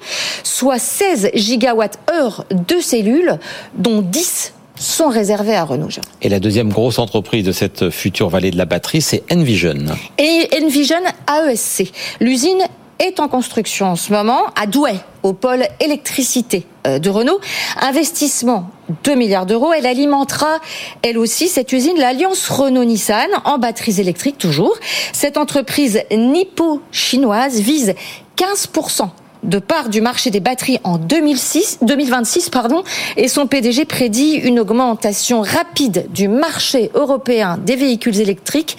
soit 0.43 0.79
16 0.79 1.31
gigawatts-heure 1.33 2.45
de 2.51 2.79
cellules, 2.79 3.39
dont 3.75 4.01
10 4.01 4.53
sont 4.77 5.09
réservés 5.09 5.55
à 5.55 5.63
Renault. 5.63 5.89
Et 6.21 6.29
la 6.29 6.39
deuxième 6.39 6.69
grosse 6.69 6.99
entreprise 6.99 7.45
de 7.45 7.51
cette 7.51 7.89
future 7.89 8.29
vallée 8.29 8.51
de 8.51 8.57
la 8.57 8.65
batterie, 8.65 9.01
c'est 9.01 9.23
Envision. 9.31 9.85
Et 10.17 10.49
Envision 10.61 11.01
AESC. 11.29 11.91
L'usine 12.19 12.59
est 12.99 13.19
en 13.19 13.27
construction 13.27 13.87
en 13.87 13.95
ce 13.95 14.11
moment 14.11 14.41
à 14.55 14.67
Douai, 14.67 14.95
au 15.23 15.33
pôle 15.33 15.65
électricité 15.79 16.65
euh, 16.87 16.99
de 16.99 17.09
Renault. 17.09 17.39
Investissement 17.81 18.69
2 19.03 19.15
milliards 19.15 19.45
d'euros. 19.45 19.73
Elle 19.73 19.85
alimentera, 19.85 20.59
elle 21.01 21.17
aussi, 21.17 21.47
cette 21.47 21.73
usine, 21.73 21.97
l'alliance 21.97 22.47
Renault-Nissan, 22.49 23.29
en 23.43 23.57
batteries 23.57 23.99
électriques 23.99 24.37
toujours. 24.37 24.75
Cette 25.13 25.37
entreprise 25.37 26.01
nippo-chinoise 26.11 27.59
vise 27.59 27.95
15% 28.37 29.09
de 29.45 29.59
part 29.59 29.89
du 29.89 30.01
marché 30.01 30.31
des 30.31 30.39
batteries 30.39 30.79
en 30.83 30.97
2006, 30.97 31.79
2026 31.81 32.49
pardon, 32.49 32.83
et 33.17 33.27
son 33.27 33.47
PDG 33.47 33.85
prédit 33.85 34.33
une 34.33 34.59
augmentation 34.59 35.41
rapide 35.41 36.07
du 36.13 36.27
marché 36.27 36.91
européen 36.93 37.57
des 37.57 37.75
véhicules 37.75 38.19
électriques 38.19 38.77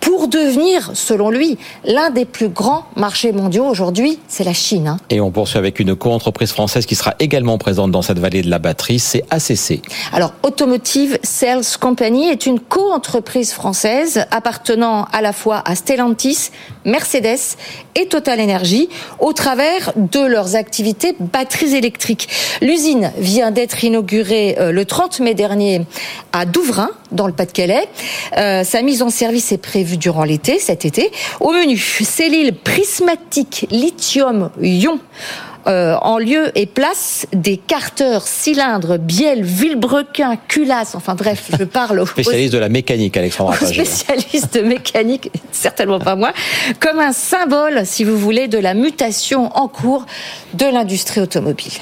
pour 0.00 0.28
devenir, 0.28 0.90
selon 0.94 1.30
lui, 1.30 1.58
l'un 1.84 2.10
des 2.10 2.24
plus 2.24 2.48
grands 2.48 2.84
marchés 2.96 3.32
mondiaux 3.32 3.66
aujourd'hui, 3.66 4.18
c'est 4.28 4.44
la 4.44 4.52
Chine. 4.52 4.88
Hein. 4.88 4.96
Et 5.10 5.20
on 5.20 5.30
poursuit 5.30 5.58
avec 5.58 5.80
une 5.80 5.96
co-entreprise 5.96 6.52
française 6.52 6.86
qui 6.86 6.94
sera 6.94 7.14
également 7.18 7.58
présente 7.58 7.90
dans 7.90 8.02
cette 8.02 8.18
vallée 8.18 8.42
de 8.42 8.50
la 8.50 8.58
batterie, 8.58 8.98
c'est 8.98 9.24
ACC. 9.30 9.82
Alors, 10.12 10.34
Automotive 10.42 11.18
Sales 11.22 11.64
Company 11.80 12.28
est 12.28 12.46
une 12.46 12.60
co-entreprise 12.60 13.52
française 13.52 14.26
appartenant 14.30 15.06
à 15.12 15.22
la 15.22 15.32
fois 15.32 15.62
à 15.64 15.74
Stellantis, 15.74 16.50
Mercedes 16.84 17.56
et 17.94 18.06
Total 18.06 18.40
Energy 18.40 18.88
au 19.18 19.32
travers 19.32 19.92
de 19.96 20.20
leurs 20.20 20.56
activités 20.56 21.14
batteries 21.18 21.74
électriques. 21.74 22.28
L'usine 22.60 23.12
vient 23.18 23.50
d'être 23.50 23.82
inaugurée 23.84 24.56
euh, 24.58 24.72
le 24.72 24.84
30 24.84 25.20
mai 25.20 25.34
dernier 25.34 25.82
à 26.32 26.46
Douvrin, 26.46 26.90
dans 27.12 27.26
le 27.26 27.32
Pas-de-Calais. 27.32 27.88
Euh, 28.36 28.64
sa 28.64 28.82
mise 28.82 29.02
en 29.02 29.10
service 29.10 29.52
est 29.52 29.58
prévue 29.58 29.96
durant 29.96 30.24
l'été, 30.24 30.58
cet 30.58 30.84
été. 30.84 31.10
Au 31.40 31.52
menu, 31.52 31.78
cellule 31.78 32.54
prismatique 32.54 33.66
lithium-ion 33.70 34.98
euh, 35.66 35.96
en 36.02 36.18
lieu 36.18 36.50
et 36.54 36.66
place 36.66 37.26
des 37.32 37.56
carters, 37.56 38.26
cylindres, 38.26 38.98
bielles, 38.98 39.42
vilebrequins, 39.42 40.36
culasses, 40.48 40.94
enfin 40.94 41.14
bref, 41.14 41.50
je 41.58 41.64
parle 41.64 42.00
aux... 42.00 42.06
Spécialiste 42.06 42.52
de 42.52 42.58
la 42.58 42.68
mécanique, 42.68 43.16
Alexandre 43.16 43.54
Spécialiste 43.54 44.54
de 44.54 44.60
mécanique, 44.62 45.30
certainement 45.52 45.98
pas 45.98 46.16
moi, 46.16 46.32
comme 46.80 46.98
un 46.98 47.12
symbole, 47.12 47.86
si 47.86 48.04
vous 48.04 48.18
voulez, 48.18 48.48
de 48.48 48.58
la 48.58 48.74
mutation 48.74 49.50
en 49.56 49.68
cours 49.68 50.06
de 50.54 50.66
l'industrie 50.66 51.20
automobile. 51.20 51.72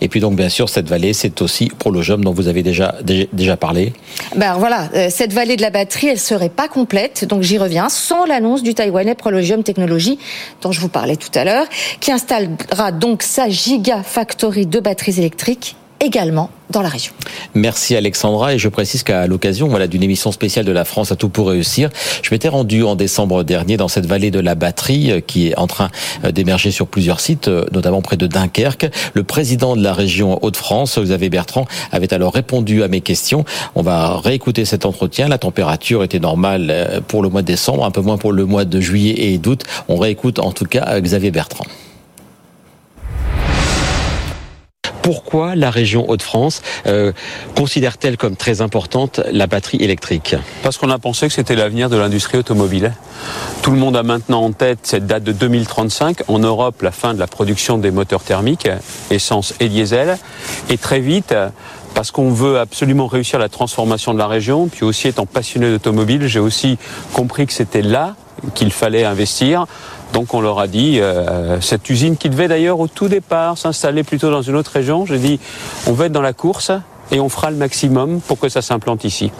Et 0.00 0.08
puis 0.08 0.20
donc 0.20 0.36
bien 0.36 0.48
sûr 0.48 0.68
cette 0.68 0.88
vallée, 0.88 1.12
c'est 1.12 1.42
aussi 1.42 1.68
Prologium 1.68 2.24
dont 2.24 2.32
vous 2.32 2.48
avez 2.48 2.62
déjà 2.62 2.94
déjà, 3.02 3.56
parlé. 3.56 3.92
Ben 4.36 4.54
voilà, 4.54 4.88
euh, 4.94 5.08
cette 5.10 5.32
vallée 5.32 5.56
de 5.56 5.62
la 5.62 5.70
batterie, 5.70 6.08
elle 6.08 6.18
serait 6.18 6.48
pas 6.48 6.68
complète, 6.68 7.24
donc 7.24 7.42
j'y 7.42 7.58
reviens, 7.58 7.88
sans 7.88 8.24
l'annonce 8.26 8.62
du 8.62 8.74
Taïwanais 8.74 9.14
Prologium 9.14 9.62
Technologies 9.62 10.18
dont 10.62 10.72
je 10.72 10.80
vous 10.80 10.88
parlais 10.88 11.16
tout 11.16 11.30
à 11.34 11.44
l'heure, 11.44 11.66
qui 12.00 12.12
installera 12.12 12.92
donc 12.92 13.22
sa 13.22 13.48
gigafactory 13.48 14.66
de 14.66 14.80
batteries 14.80 15.18
électriques 15.18 15.76
également 16.00 16.50
dans 16.70 16.82
la 16.82 16.88
région. 16.88 17.12
Merci 17.54 17.96
Alexandra 17.96 18.54
et 18.54 18.58
je 18.58 18.68
précise 18.68 19.02
qu'à 19.02 19.26
l'occasion 19.26 19.68
voilà 19.68 19.86
d'une 19.86 20.02
émission 20.02 20.32
spéciale 20.32 20.64
de 20.64 20.72
la 20.72 20.84
France 20.84 21.12
à 21.12 21.16
tout 21.16 21.28
pour 21.28 21.48
réussir, 21.48 21.88
je 22.22 22.28
m'étais 22.32 22.48
rendu 22.48 22.82
en 22.84 22.94
décembre 22.94 23.42
dernier 23.42 23.76
dans 23.76 23.88
cette 23.88 24.06
vallée 24.06 24.30
de 24.30 24.40
la 24.40 24.54
batterie 24.54 25.10
euh, 25.10 25.20
qui 25.20 25.48
est 25.48 25.58
en 25.58 25.66
train 25.66 25.88
euh, 26.24 26.30
d'émerger 26.30 26.70
sur 26.70 26.86
plusieurs 26.86 27.20
sites, 27.20 27.48
euh, 27.48 27.64
notamment 27.72 28.02
près 28.02 28.16
de 28.16 28.26
Dunkerque. 28.26 28.90
Le 29.14 29.22
président 29.22 29.76
de 29.76 29.82
la 29.82 29.94
région 29.94 30.38
Hauts-de-France, 30.42 30.98
Xavier 30.98 31.30
Bertrand, 31.30 31.66
avait 31.90 32.12
alors 32.12 32.34
répondu 32.34 32.82
à 32.82 32.88
mes 32.88 33.00
questions. 33.00 33.44
On 33.74 33.82
va 33.82 34.18
réécouter 34.18 34.64
cet 34.64 34.84
entretien. 34.84 35.28
La 35.28 35.38
température 35.38 36.04
était 36.04 36.20
normale 36.20 37.02
pour 37.08 37.22
le 37.22 37.28
mois 37.28 37.42
de 37.42 37.46
décembre, 37.46 37.84
un 37.84 37.90
peu 37.90 38.00
moins 38.00 38.18
pour 38.18 38.32
le 38.32 38.44
mois 38.44 38.64
de 38.64 38.80
juillet 38.80 39.32
et 39.32 39.38
d'août. 39.38 39.64
On 39.88 39.96
réécoute 39.96 40.38
en 40.38 40.52
tout 40.52 40.66
cas 40.66 41.00
Xavier 41.00 41.30
Bertrand. 41.30 41.64
Pourquoi 45.02 45.54
la 45.54 45.70
région 45.70 46.08
Hauts-de-France 46.08 46.62
euh, 46.86 47.12
considère-t-elle 47.56 48.16
comme 48.16 48.36
très 48.36 48.60
importante 48.60 49.20
la 49.30 49.46
batterie 49.46 49.78
électrique 49.78 50.36
Parce 50.62 50.78
qu'on 50.78 50.90
a 50.90 50.98
pensé 50.98 51.28
que 51.28 51.32
c'était 51.32 51.56
l'avenir 51.56 51.88
de 51.88 51.96
l'industrie 51.96 52.38
automobile. 52.38 52.92
Tout 53.62 53.70
le 53.70 53.78
monde 53.78 53.96
a 53.96 54.02
maintenant 54.02 54.42
en 54.42 54.52
tête 54.52 54.80
cette 54.82 55.06
date 55.06 55.24
de 55.24 55.32
2035. 55.32 56.22
En 56.28 56.38
Europe, 56.38 56.82
la 56.82 56.92
fin 56.92 57.14
de 57.14 57.18
la 57.18 57.26
production 57.26 57.78
des 57.78 57.90
moteurs 57.90 58.22
thermiques, 58.22 58.68
essence 59.10 59.54
et 59.60 59.68
diesel. 59.68 60.18
Et 60.70 60.78
très 60.78 61.00
vite, 61.00 61.34
parce 61.94 62.10
qu'on 62.10 62.30
veut 62.30 62.58
absolument 62.58 63.06
réussir 63.06 63.38
la 63.38 63.48
transformation 63.48 64.14
de 64.14 64.18
la 64.18 64.26
région, 64.26 64.68
puis 64.68 64.84
aussi 64.84 65.08
étant 65.08 65.26
passionné 65.26 65.70
d'automobile, 65.70 66.26
j'ai 66.26 66.38
aussi 66.38 66.78
compris 67.12 67.46
que 67.46 67.52
c'était 67.52 67.82
là 67.82 68.14
qu'il 68.54 68.70
fallait 68.70 69.04
investir. 69.04 69.66
Donc 70.12 70.34
on 70.34 70.40
leur 70.40 70.58
a 70.58 70.66
dit, 70.66 71.00
euh, 71.00 71.60
cette 71.60 71.88
usine 71.90 72.16
qui 72.16 72.30
devait 72.30 72.48
d'ailleurs 72.48 72.80
au 72.80 72.88
tout 72.88 73.08
départ 73.08 73.58
s'installer 73.58 74.02
plutôt 74.02 74.30
dans 74.30 74.42
une 74.42 74.56
autre 74.56 74.70
région, 74.72 75.06
j'ai 75.06 75.18
dit, 75.18 75.38
on 75.86 75.92
va 75.92 76.06
être 76.06 76.12
dans 76.12 76.22
la 76.22 76.32
course 76.32 76.72
et 77.10 77.20
on 77.20 77.28
fera 77.28 77.50
le 77.50 77.56
maximum 77.56 78.20
pour 78.20 78.38
que 78.38 78.48
ça 78.48 78.62
s'implante 78.62 79.04
ici. 79.04 79.30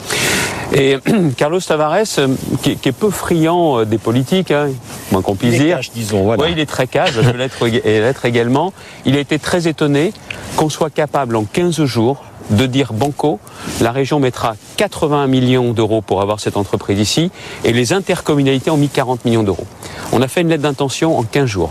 Et 0.72 0.98
Carlos 1.36 1.60
Tavares, 1.60 2.18
euh, 2.18 2.28
qui, 2.62 2.72
est 2.72 2.92
peu 2.92 3.10
friand 3.10 3.80
euh, 3.80 3.84
des 3.84 3.98
politiques, 3.98 4.50
hein, 4.50 4.68
moins 5.12 5.22
qu'on 5.22 5.34
puisse 5.34 5.58
dire, 5.58 5.80
disons, 5.94 6.24
voilà. 6.24 6.48
il 6.48 6.58
est 6.58 6.66
très 6.66 6.86
cash, 6.86 7.12
je 7.12 7.20
vais 7.20 7.32
l'être 8.00 8.24
également. 8.24 8.72
Il 9.06 9.16
a 9.16 9.20
été 9.20 9.38
très 9.38 9.68
étonné 9.68 10.12
qu'on 10.56 10.68
soit 10.68 10.90
capable 10.90 11.36
en 11.36 11.44
15 11.44 11.84
jours 11.84 12.24
de 12.50 12.66
dire 12.66 12.92
banco, 12.92 13.40
la 13.80 13.92
région 13.92 14.20
mettra 14.20 14.54
80 14.76 15.26
millions 15.26 15.72
d'euros 15.72 16.02
pour 16.02 16.22
avoir 16.22 16.40
cette 16.40 16.56
entreprise 16.56 16.98
ici, 16.98 17.30
et 17.64 17.72
les 17.72 17.92
intercommunalités 17.92 18.70
ont 18.70 18.76
mis 18.76 18.88
40 18.88 19.24
millions 19.24 19.42
d'euros. 19.42 19.66
On 20.12 20.22
a 20.22 20.28
fait 20.28 20.40
une 20.40 20.48
lettre 20.48 20.62
d'intention 20.62 21.18
en 21.18 21.22
15 21.22 21.46
jours. 21.46 21.70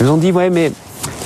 Ils 0.00 0.06
nous 0.06 0.12
ont 0.12 0.16
dit, 0.16 0.32
ouais, 0.32 0.50
mais 0.50 0.72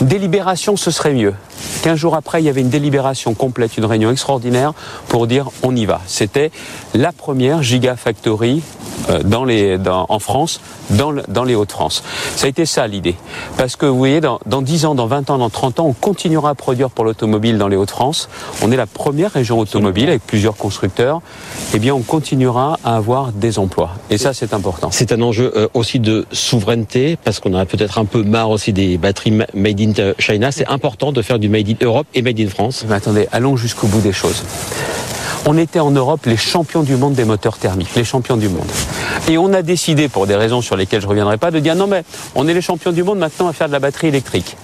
délibération, 0.00 0.76
ce 0.76 0.90
serait 0.90 1.14
mieux. 1.14 1.34
15 1.82 1.98
jours 1.98 2.14
après, 2.14 2.42
il 2.42 2.46
y 2.46 2.48
avait 2.48 2.60
une 2.60 2.68
délibération 2.68 3.34
complète, 3.34 3.76
une 3.76 3.84
réunion 3.84 4.10
extraordinaire 4.10 4.72
pour 5.08 5.26
dire 5.26 5.50
on 5.62 5.74
y 5.74 5.84
va. 5.84 6.00
C'était 6.06 6.50
la 6.94 7.12
première 7.12 7.62
Gigafactory 7.62 8.62
euh, 9.10 9.22
dans 9.24 9.44
les, 9.44 9.78
en 9.88 10.18
France, 10.18 10.60
dans, 10.90 11.12
dans 11.28 11.44
les 11.44 11.54
Hauts-de-France. 11.54 12.04
Ça 12.36 12.46
a 12.46 12.48
été 12.48 12.66
ça 12.66 12.86
l'idée. 12.86 13.16
Parce 13.56 13.76
que 13.76 13.86
vous 13.86 13.96
voyez, 13.96 14.20
dans, 14.20 14.38
dans 14.46 14.62
10 14.62 14.84
ans, 14.86 14.94
dans 14.94 15.06
20 15.06 15.30
ans, 15.30 15.38
dans 15.38 15.50
30 15.50 15.80
ans, 15.80 15.86
on 15.86 15.92
continuera 15.92 16.50
à 16.50 16.54
produire 16.54 16.90
pour 16.90 17.04
l'automobile 17.04 17.58
dans 17.58 17.68
les 17.68 17.76
Hauts-de-France. 17.76 18.28
On 18.62 18.70
est 18.70 18.76
la 18.76 18.86
première 18.86 19.32
région 19.32 19.58
automobile 19.58 20.08
avec 20.08 20.22
plusieurs 20.24 20.56
constructeurs. 20.56 21.20
Eh 21.74 21.78
bien, 21.78 21.94
on 21.94 22.02
continuera 22.02 22.78
à 22.84 22.96
avoir 22.96 23.32
des 23.32 23.58
emplois. 23.58 23.90
Et 24.10 24.18
ça, 24.18 24.34
c'est 24.34 24.54
important. 24.54 24.90
C'est 24.92 25.12
un 25.12 25.20
enjeu 25.20 25.52
euh, 25.56 25.68
aussi 25.74 25.98
de 25.98 26.26
souveraineté, 26.30 27.16
parce 27.22 27.40
qu'on 27.40 27.54
a 27.54 27.66
peut-être 27.66 27.98
un 27.98 28.04
peu 28.04 28.22
marre 28.22 28.50
aussi 28.50 28.72
des 28.72 28.98
batteries 28.98 29.38
made 29.54 29.80
in 29.80 29.92
China. 30.18 30.52
C'est 30.52 30.66
important 30.68 31.12
de 31.12 31.22
faire 31.22 31.38
du 31.38 31.48
made 31.52 31.68
in 31.68 31.76
Europe 31.84 32.06
et 32.14 32.22
made 32.22 32.40
in 32.40 32.48
France. 32.48 32.84
Mais 32.88 32.96
attendez, 32.96 33.28
allons 33.30 33.56
jusqu'au 33.56 33.86
bout 33.86 34.00
des 34.00 34.12
choses. 34.12 34.42
On 35.44 35.58
était 35.58 35.80
en 35.80 35.90
Europe 35.90 36.26
les 36.26 36.36
champions 36.36 36.82
du 36.82 36.96
monde 36.96 37.14
des 37.14 37.24
moteurs 37.24 37.58
thermiques, 37.58 37.94
les 37.96 38.04
champions 38.04 38.36
du 38.36 38.48
monde. 38.48 38.70
Et 39.28 39.38
on 39.38 39.52
a 39.52 39.62
décidé, 39.62 40.08
pour 40.08 40.26
des 40.26 40.36
raisons 40.36 40.62
sur 40.62 40.76
lesquelles 40.76 41.00
je 41.00 41.06
ne 41.06 41.10
reviendrai 41.10 41.36
pas, 41.36 41.50
de 41.50 41.58
dire 41.58 41.74
non 41.74 41.86
mais 41.86 42.04
on 42.34 42.48
est 42.48 42.54
les 42.54 42.62
champions 42.62 42.92
du 42.92 43.02
monde 43.02 43.18
maintenant 43.18 43.48
à 43.48 43.52
faire 43.52 43.66
de 43.66 43.72
la 43.72 43.80
batterie 43.80 44.08
électrique. 44.08 44.56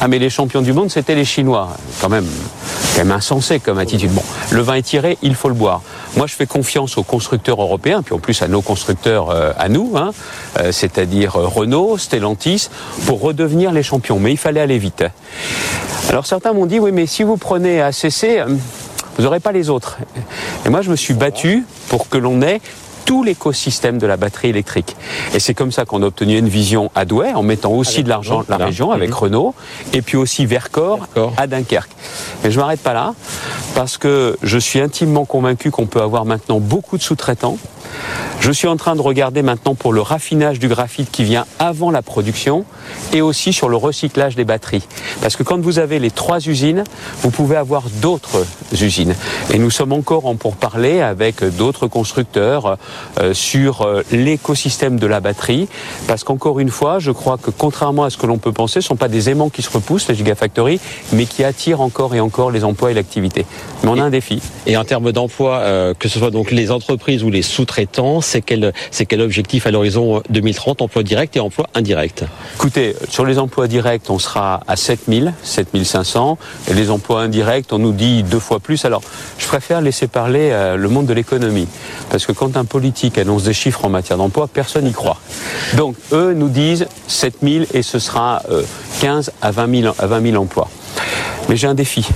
Ah 0.00 0.08
mais 0.08 0.18
les 0.18 0.30
champions 0.30 0.62
du 0.62 0.72
monde 0.72 0.90
c'était 0.90 1.14
les 1.14 1.24
Chinois, 1.24 1.70
quand 2.00 2.08
même, 2.08 2.26
quand 2.96 3.04
même 3.04 3.12
insensé 3.12 3.60
comme 3.60 3.78
attitude. 3.78 4.10
Bon, 4.12 4.22
le 4.50 4.62
vin 4.62 4.74
est 4.74 4.82
tiré, 4.82 5.18
il 5.20 5.34
faut 5.34 5.48
le 5.48 5.54
boire. 5.54 5.82
Moi 6.16 6.26
je 6.26 6.34
fais 6.34 6.46
confiance 6.46 6.96
aux 6.96 7.02
constructeurs 7.02 7.60
européens, 7.60 8.00
puis 8.02 8.14
en 8.14 8.18
plus 8.18 8.40
à 8.40 8.48
nos 8.48 8.62
constructeurs 8.62 9.28
euh, 9.28 9.52
à 9.58 9.68
nous, 9.68 9.92
hein, 9.96 10.12
euh, 10.58 10.72
c'est-à-dire 10.72 11.36
euh, 11.36 11.46
Renault, 11.46 11.98
Stellantis, 11.98 12.68
pour 13.04 13.20
redevenir 13.20 13.70
les 13.72 13.82
champions. 13.82 14.18
Mais 14.18 14.32
il 14.32 14.38
fallait 14.38 14.60
aller 14.60 14.78
vite. 14.78 15.04
Alors 16.08 16.26
certains 16.26 16.54
m'ont 16.54 16.66
dit 16.66 16.78
oui 16.78 16.90
mais 16.90 17.06
si 17.06 17.22
vous 17.22 17.36
prenez 17.36 17.82
ACC, 17.82 18.46
vous 19.18 19.22
n'aurez 19.22 19.40
pas 19.40 19.52
les 19.52 19.68
autres. 19.70 19.98
Et 20.64 20.68
moi, 20.68 20.82
je 20.82 20.90
me 20.90 20.96
suis 20.96 21.14
battu 21.14 21.64
pour 21.88 22.08
que 22.08 22.18
l'on 22.18 22.42
ait 22.42 22.60
tout 23.06 23.22
l'écosystème 23.22 23.96
de 23.96 24.06
la 24.06 24.18
batterie 24.18 24.48
électrique. 24.48 24.96
Et 25.32 25.40
c'est 25.40 25.54
comme 25.54 25.72
ça 25.72 25.86
qu'on 25.86 26.02
a 26.02 26.06
obtenu 26.06 26.36
une 26.36 26.48
vision 26.48 26.90
à 26.94 27.06
Douai, 27.06 27.32
en 27.32 27.42
mettant 27.42 27.72
aussi 27.72 28.02
de 28.02 28.10
l'argent 28.10 28.40
de 28.40 28.50
la 28.50 28.58
région 28.58 28.90
avec 28.90 29.10
mhm. 29.10 29.16
Renault, 29.16 29.54
et 29.94 30.02
puis 30.02 30.18
aussi 30.18 30.44
Vercors 30.44 31.08
à 31.38 31.46
Dunkerque. 31.46 31.90
Mais 32.44 32.50
je 32.50 32.60
m'arrête 32.60 32.80
pas 32.80 32.92
là, 32.92 33.14
parce 33.74 33.96
que 33.96 34.36
je 34.42 34.58
suis 34.58 34.80
intimement 34.80 35.24
convaincu 35.24 35.70
qu'on 35.70 35.86
peut 35.86 36.02
avoir 36.02 36.26
maintenant 36.26 36.60
beaucoup 36.60 36.98
de 36.98 37.02
sous-traitants 37.02 37.58
je 38.40 38.52
suis 38.52 38.68
en 38.68 38.76
train 38.76 38.94
de 38.94 39.00
regarder 39.00 39.42
maintenant 39.42 39.74
pour 39.74 39.92
le 39.92 40.00
raffinage 40.00 40.58
du 40.58 40.68
graphite 40.68 41.10
qui 41.10 41.24
vient 41.24 41.46
avant 41.58 41.90
la 41.90 42.02
production 42.02 42.64
et 43.12 43.20
aussi 43.20 43.52
sur 43.52 43.68
le 43.68 43.76
recyclage 43.76 44.36
des 44.36 44.44
batteries. 44.44 44.86
Parce 45.20 45.36
que 45.36 45.42
quand 45.42 45.60
vous 45.60 45.78
avez 45.78 45.98
les 45.98 46.10
trois 46.10 46.46
usines, 46.46 46.84
vous 47.22 47.30
pouvez 47.30 47.56
avoir 47.56 47.84
d'autres 48.00 48.46
usines. 48.72 49.14
Et 49.52 49.58
nous 49.58 49.70
sommes 49.70 49.92
encore 49.92 50.26
en 50.26 50.36
pourparlers 50.36 51.00
avec 51.00 51.42
d'autres 51.56 51.88
constructeurs 51.88 52.78
sur 53.32 53.82
euh, 53.82 54.02
l'écosystème 54.12 54.98
de 54.98 55.06
la 55.06 55.20
batterie. 55.20 55.68
Parce 56.06 56.24
qu'encore 56.24 56.60
une 56.60 56.68
fois, 56.70 56.98
je 56.98 57.10
crois 57.10 57.38
que 57.38 57.50
contrairement 57.50 58.04
à 58.04 58.10
ce 58.10 58.16
que 58.16 58.26
l'on 58.26 58.38
peut 58.38 58.52
penser, 58.52 58.74
ce 58.74 58.78
ne 58.78 58.82
sont 58.88 58.96
pas 58.96 59.08
des 59.08 59.30
aimants 59.30 59.50
qui 59.50 59.62
se 59.62 59.70
repoussent, 59.70 60.08
les 60.08 60.14
gigafactories, 60.14 60.80
mais 61.12 61.26
qui 61.26 61.44
attirent 61.44 61.80
encore 61.80 62.14
et 62.14 62.20
encore 62.20 62.50
les 62.50 62.64
emplois 62.64 62.90
et 62.90 62.94
l'activité. 62.94 63.46
Mais 63.82 63.90
on 63.90 63.98
a 63.98 64.02
un 64.02 64.10
défi. 64.10 64.40
Et 64.66 64.76
en 64.76 64.84
termes 64.84 65.12
d'emploi, 65.12 65.58
euh, 65.58 65.94
que 65.94 66.08
ce 66.08 66.18
soit 66.18 66.30
donc 66.30 66.50
les 66.50 66.70
entreprises 66.70 67.22
ou 67.22 67.30
les 67.30 67.42
sous-traitants, 67.42 68.20
c'est 68.20 68.42
quel, 68.42 68.72
c'est 68.90 69.06
quel 69.06 69.20
objectif 69.20 69.66
à 69.66 69.70
l'horizon 69.70 70.22
2030, 70.30 70.82
emploi 70.82 71.02
direct 71.02 71.36
et 71.36 71.40
emploi 71.40 71.66
indirect? 71.74 72.24
Écoutez, 72.56 72.94
sur 73.08 73.24
les 73.24 73.38
emplois 73.38 73.68
directs, 73.68 74.08
on 74.08 74.18
sera 74.18 74.60
à 74.66 74.76
7000, 74.76 75.34
7500. 75.42 76.38
Et 76.68 76.74
les 76.74 76.90
emplois 76.90 77.22
indirects, 77.22 77.72
on 77.72 77.78
nous 77.78 77.92
dit 77.92 78.22
deux 78.22 78.38
fois 78.38 78.60
plus. 78.60 78.84
Alors, 78.84 79.02
je 79.38 79.46
préfère 79.46 79.80
laisser 79.80 80.06
parler 80.06 80.50
euh, 80.52 80.76
le 80.76 80.88
monde 80.88 81.06
de 81.06 81.14
l'économie. 81.14 81.68
Parce 82.10 82.26
que 82.26 82.32
quand 82.32 82.56
un 82.56 82.64
politique 82.64 82.85
annonce 83.16 83.44
des 83.44 83.52
chiffres 83.52 83.84
en 83.84 83.88
matière 83.88 84.18
d'emploi, 84.18 84.48
personne 84.52 84.84
n'y 84.84 84.92
croit. 84.92 85.18
Donc, 85.76 85.96
eux 86.12 86.34
nous 86.34 86.48
disent 86.48 86.86
7000 87.08 87.66
et 87.74 87.82
ce 87.82 87.98
sera 87.98 88.42
15 89.00 89.28
euh, 89.28 89.32
à 89.42 89.50
20 89.50 89.80
000, 89.82 89.94
à 89.98 90.06
20 90.06 90.30
000 90.30 90.42
emplois. 90.42 90.68
Mais 91.48 91.56
j'ai 91.56 91.66
un 91.66 91.74
défi, 91.74 92.06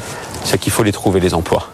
c'est 0.45 0.59
qu'il 0.59 0.73
faut 0.73 0.83
les 0.83 0.93
trouver, 0.93 1.21
les 1.21 1.35
emplois. 1.35 1.69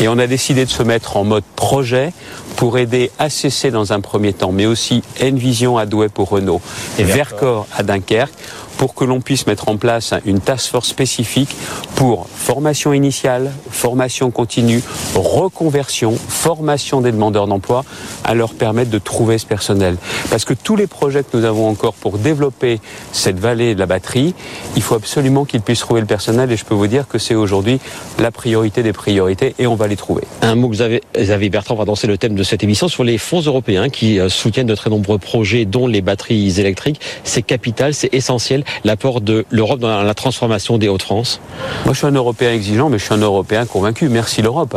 Et 0.00 0.08
on 0.08 0.18
a 0.18 0.26
décidé 0.26 0.64
de 0.64 0.70
se 0.70 0.82
mettre 0.82 1.16
en 1.16 1.24
mode 1.24 1.44
projet 1.56 2.12
pour 2.56 2.78
aider 2.78 3.10
ACC 3.18 3.70
dans 3.70 3.92
un 3.92 4.00
premier 4.00 4.32
temps, 4.32 4.52
mais 4.52 4.66
aussi 4.66 5.02
Envision 5.22 5.78
à 5.78 5.86
Douai 5.86 6.08
pour 6.08 6.30
Renault 6.30 6.60
et 6.98 7.04
Vercors 7.04 7.66
à 7.76 7.82
Dunkerque 7.82 8.32
pour 8.78 8.94
que 8.94 9.04
l'on 9.04 9.20
puisse 9.20 9.46
mettre 9.46 9.68
en 9.68 9.76
place 9.76 10.14
une 10.24 10.40
task 10.40 10.70
force 10.70 10.88
spécifique 10.88 11.50
pour 11.96 12.28
formation 12.28 12.92
initiale, 12.92 13.52
formation 13.70 14.30
continue, 14.30 14.82
reconversion, 15.14 16.16
formation 16.16 17.00
des 17.00 17.12
demandeurs 17.12 17.48
d'emploi, 17.48 17.84
à 18.24 18.34
leur 18.34 18.54
permettre 18.54 18.90
de 18.90 18.98
trouver 18.98 19.36
ce 19.36 19.46
personnel. 19.46 19.96
Parce 20.30 20.44
que 20.44 20.54
tous 20.54 20.76
les 20.76 20.86
projets 20.86 21.24
que 21.24 21.36
nous 21.36 21.44
avons 21.44 21.68
encore 21.68 21.94
pour 21.94 22.18
développer 22.18 22.80
cette 23.12 23.38
vallée 23.38 23.74
de 23.74 23.80
la 23.80 23.86
batterie, 23.86 24.34
il 24.76 24.82
faut 24.82 24.94
absolument 24.94 25.44
qu'ils 25.44 25.60
puissent 25.60 25.80
trouver 25.80 26.00
le 26.00 26.06
personnel 26.06 26.50
et 26.52 26.56
je 26.56 26.64
peux 26.64 26.74
vous 26.74 26.86
dire 26.86 27.08
que 27.08 27.18
c'est 27.18 27.34
aujourd'hui 27.34 27.80
la 28.20 28.30
priorité 28.30 28.82
des 28.82 28.92
priorités 28.92 29.54
et 29.58 29.66
on 29.66 29.74
va 29.74 29.88
les 29.88 29.96
trouver. 29.96 30.22
Un 30.40 30.54
mot 30.54 30.68
que 30.68 30.76
vous 30.76 30.82
avez, 30.82 31.02
Xavier 31.16 31.50
Bertrand 31.50 31.74
va 31.74 31.84
danser 31.84 32.06
le 32.06 32.16
thème 32.16 32.36
de 32.36 32.42
cette 32.44 32.62
émission 32.62 32.86
sur 32.86 33.02
les 33.02 33.18
fonds 33.18 33.40
européens 33.40 33.88
qui 33.88 34.20
euh, 34.20 34.28
soutiennent 34.28 34.66
de 34.66 34.74
très 34.76 34.90
nombreux 34.90 35.18
projets 35.18 35.64
dont 35.64 35.88
les 35.88 36.00
batteries 36.00 36.60
électriques. 36.60 37.00
C'est 37.24 37.42
capital, 37.42 37.92
c'est 37.92 38.14
essentiel 38.14 38.64
l'apport 38.84 39.20
de 39.20 39.44
l'Europe 39.50 39.80
dans 39.80 40.02
la 40.02 40.14
transformation 40.14 40.78
des 40.78 40.88
Hauts-de-France 40.88 41.40
Moi, 41.84 41.94
je 41.94 41.98
suis 41.98 42.06
un 42.06 42.12
Européen 42.12 42.52
exigeant, 42.52 42.88
mais 42.88 42.98
je 42.98 43.04
suis 43.04 43.14
un 43.14 43.18
Européen 43.18 43.66
convaincu. 43.66 44.08
Merci 44.08 44.42
l'Europe. 44.42 44.76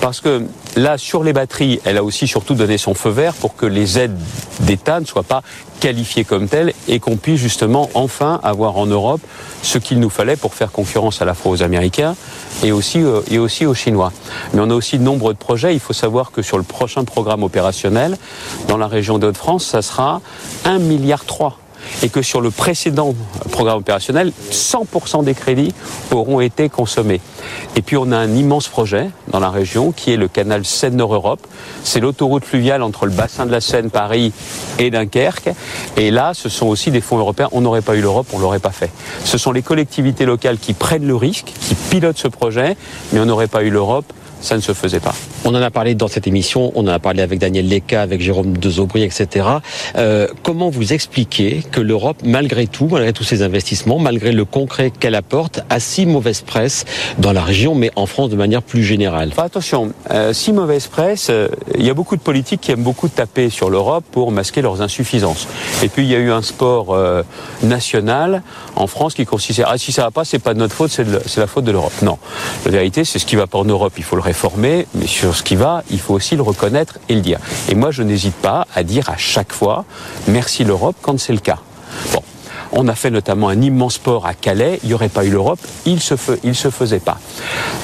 Parce 0.00 0.20
que 0.20 0.44
là, 0.76 0.98
sur 0.98 1.22
les 1.22 1.32
batteries, 1.32 1.80
elle 1.84 1.96
a 1.96 2.04
aussi 2.04 2.26
surtout 2.26 2.54
donné 2.54 2.78
son 2.78 2.94
feu 2.94 3.10
vert 3.10 3.34
pour 3.34 3.56
que 3.56 3.66
les 3.66 3.98
aides 3.98 4.16
d'État 4.60 5.00
ne 5.00 5.04
soient 5.04 5.22
pas 5.22 5.42
qualifiées 5.80 6.24
comme 6.24 6.48
telles 6.48 6.72
et 6.88 7.00
qu'on 7.00 7.16
puisse 7.16 7.40
justement 7.40 7.90
enfin 7.94 8.40
avoir 8.42 8.76
en 8.78 8.86
Europe 8.86 9.20
ce 9.62 9.78
qu'il 9.78 10.00
nous 10.00 10.10
fallait 10.10 10.36
pour 10.36 10.54
faire 10.54 10.72
concurrence 10.72 11.20
à 11.20 11.24
la 11.24 11.34
fois 11.34 11.52
aux 11.52 11.62
Américains 11.62 12.16
et 12.62 12.72
aussi, 12.72 13.00
euh, 13.00 13.20
aux 13.38 13.74
Chinois. 13.74 14.12
Mais 14.54 14.60
on 14.62 14.70
a 14.70 14.74
aussi 14.74 14.98
de 14.98 15.02
nombreux 15.02 15.34
projets. 15.34 15.74
Il 15.74 15.80
faut 15.80 15.92
savoir 15.92 16.30
que 16.30 16.42
sur 16.42 16.56
le 16.56 16.64
prochain 16.64 17.04
programme 17.04 17.42
opérationnel, 17.42 18.16
dans 18.68 18.78
la 18.78 18.86
région 18.86 19.18
de 19.18 19.26
Haute-France, 19.26 19.64
ça 19.64 19.82
sera 19.82 20.20
1,3 20.64 20.78
milliard 20.80 21.24
et 22.02 22.08
que 22.08 22.22
sur 22.22 22.40
le 22.40 22.50
précédent 22.50 23.14
programme 23.50 23.78
opérationnel, 23.78 24.32
100% 24.50 25.24
des 25.24 25.34
crédits 25.34 25.74
auront 26.12 26.40
été 26.40 26.68
consommés. 26.68 27.20
Et 27.76 27.82
puis 27.82 27.96
on 27.96 28.12
a 28.12 28.16
un 28.16 28.34
immense 28.34 28.68
projet 28.68 29.10
dans 29.28 29.40
la 29.40 29.50
région 29.50 29.92
qui 29.92 30.12
est 30.12 30.16
le 30.16 30.28
canal 30.28 30.64
Seine-Nord-Europe. 30.64 31.46
C'est 31.82 32.00
l'autoroute 32.00 32.44
fluviale 32.44 32.82
entre 32.82 33.06
le 33.06 33.12
bassin 33.12 33.46
de 33.46 33.52
la 33.52 33.60
Seine, 33.60 33.90
Paris 33.90 34.32
et 34.78 34.90
Dunkerque. 34.90 35.50
Et 35.96 36.10
là, 36.10 36.32
ce 36.34 36.48
sont 36.48 36.66
aussi 36.66 36.90
des 36.90 37.00
fonds 37.00 37.18
européens. 37.18 37.48
On 37.52 37.60
n'aurait 37.60 37.82
pas 37.82 37.96
eu 37.96 38.00
l'Europe, 38.00 38.26
on 38.32 38.38
l'aurait 38.38 38.58
pas 38.58 38.70
fait. 38.70 38.90
Ce 39.24 39.38
sont 39.38 39.52
les 39.52 39.62
collectivités 39.62 40.26
locales 40.26 40.58
qui 40.58 40.72
prennent 40.72 41.06
le 41.06 41.16
risque, 41.16 41.52
qui 41.60 41.74
pilotent 41.74 42.18
ce 42.18 42.28
projet, 42.28 42.76
mais 43.12 43.20
on 43.20 43.26
n'aurait 43.26 43.48
pas 43.48 43.62
eu 43.62 43.70
l'Europe 43.70 44.12
ça 44.40 44.56
ne 44.56 44.60
se 44.60 44.72
faisait 44.72 45.00
pas. 45.00 45.14
On 45.44 45.54
en 45.54 45.62
a 45.62 45.70
parlé 45.70 45.94
dans 45.94 46.08
cette 46.08 46.26
émission, 46.26 46.72
on 46.74 46.82
en 46.82 46.88
a 46.88 46.98
parlé 46.98 47.22
avec 47.22 47.38
Daniel 47.38 47.68
Leca, 47.68 48.02
avec 48.02 48.20
Jérôme 48.20 48.56
Dezobry, 48.56 49.02
etc. 49.02 49.46
Euh, 49.96 50.28
comment 50.42 50.70
vous 50.70 50.92
expliquez 50.92 51.62
que 51.70 51.80
l'Europe, 51.80 52.18
malgré 52.24 52.66
tout, 52.66 52.88
malgré 52.90 53.12
tous 53.12 53.24
ces 53.24 53.42
investissements, 53.42 53.98
malgré 53.98 54.32
le 54.32 54.44
concret 54.44 54.90
qu'elle 54.90 55.14
apporte, 55.14 55.60
a 55.70 55.80
si 55.80 56.06
mauvaise 56.06 56.40
presse 56.40 56.84
dans 57.18 57.32
la 57.32 57.42
région, 57.42 57.74
mais 57.74 57.90
en 57.96 58.06
France 58.06 58.30
de 58.30 58.36
manière 58.36 58.62
plus 58.62 58.84
générale? 58.84 59.32
Attention, 59.36 59.92
euh, 60.10 60.32
si 60.32 60.52
mauvaise 60.52 60.86
presse, 60.88 61.28
euh, 61.30 61.48
il 61.78 61.84
y 61.84 61.90
a 61.90 61.94
beaucoup 61.94 62.16
de 62.16 62.20
politiques 62.20 62.60
qui 62.60 62.72
aiment 62.72 62.82
beaucoup 62.82 63.08
taper 63.08 63.48
sur 63.50 63.70
l'Europe 63.70 64.04
pour 64.10 64.32
masquer 64.32 64.62
leurs 64.62 64.82
insuffisances. 64.82 65.46
Et 65.82 65.88
puis 65.88 66.02
il 66.02 66.10
y 66.10 66.14
a 66.14 66.18
eu 66.18 66.30
un 66.32 66.42
sport 66.42 66.94
euh, 66.94 67.22
national 67.62 68.42
en 68.74 68.86
France 68.86 69.14
qui 69.14 69.24
consistait 69.24 69.62
ah 69.66 69.78
si 69.78 69.92
ça 69.92 70.02
va 70.02 70.10
pas, 70.10 70.24
c'est 70.24 70.38
pas 70.38 70.54
de 70.54 70.58
notre 70.58 70.74
faute, 70.74 70.90
c'est 70.90 71.40
la 71.40 71.46
faute 71.46 71.64
de 71.64 71.70
l'Europe. 71.70 71.92
Non, 72.02 72.18
la 72.64 72.72
vérité, 72.72 73.04
c'est 73.04 73.18
ce 73.18 73.26
qui 73.26 73.36
va 73.36 73.46
pas 73.46 73.58
en 73.58 73.64
Europe, 73.64 73.92
il 73.96 74.04
faut 74.04 74.16
le 74.16 74.22
réformer, 74.26 74.86
mais 74.94 75.06
sur 75.06 75.34
ce 75.36 75.42
qui 75.42 75.56
va, 75.56 75.82
il 75.90 76.00
faut 76.00 76.14
aussi 76.14 76.36
le 76.36 76.42
reconnaître 76.42 76.98
et 77.08 77.14
le 77.14 77.20
dire. 77.20 77.38
Et 77.68 77.74
moi, 77.74 77.90
je 77.90 78.02
n'hésite 78.02 78.34
pas 78.34 78.66
à 78.74 78.82
dire 78.82 79.08
à 79.08 79.16
chaque 79.16 79.52
fois 79.52 79.84
merci 80.28 80.64
l'Europe 80.64 80.96
quand 81.00 81.18
c'est 81.18 81.32
le 81.32 81.38
cas. 81.38 81.58
Bon. 82.12 82.22
On 82.72 82.88
a 82.88 82.94
fait 82.94 83.10
notamment 83.10 83.48
un 83.48 83.62
immense 83.62 83.96
port 83.96 84.26
à 84.26 84.34
Calais. 84.34 84.80
Il 84.82 84.88
n'y 84.88 84.94
aurait 84.94 85.08
pas 85.08 85.24
eu 85.24 85.30
l'Europe, 85.30 85.60
il 85.86 86.00
se, 86.00 86.16
se 86.16 86.70
faisait 86.70 86.98
pas. 86.98 87.18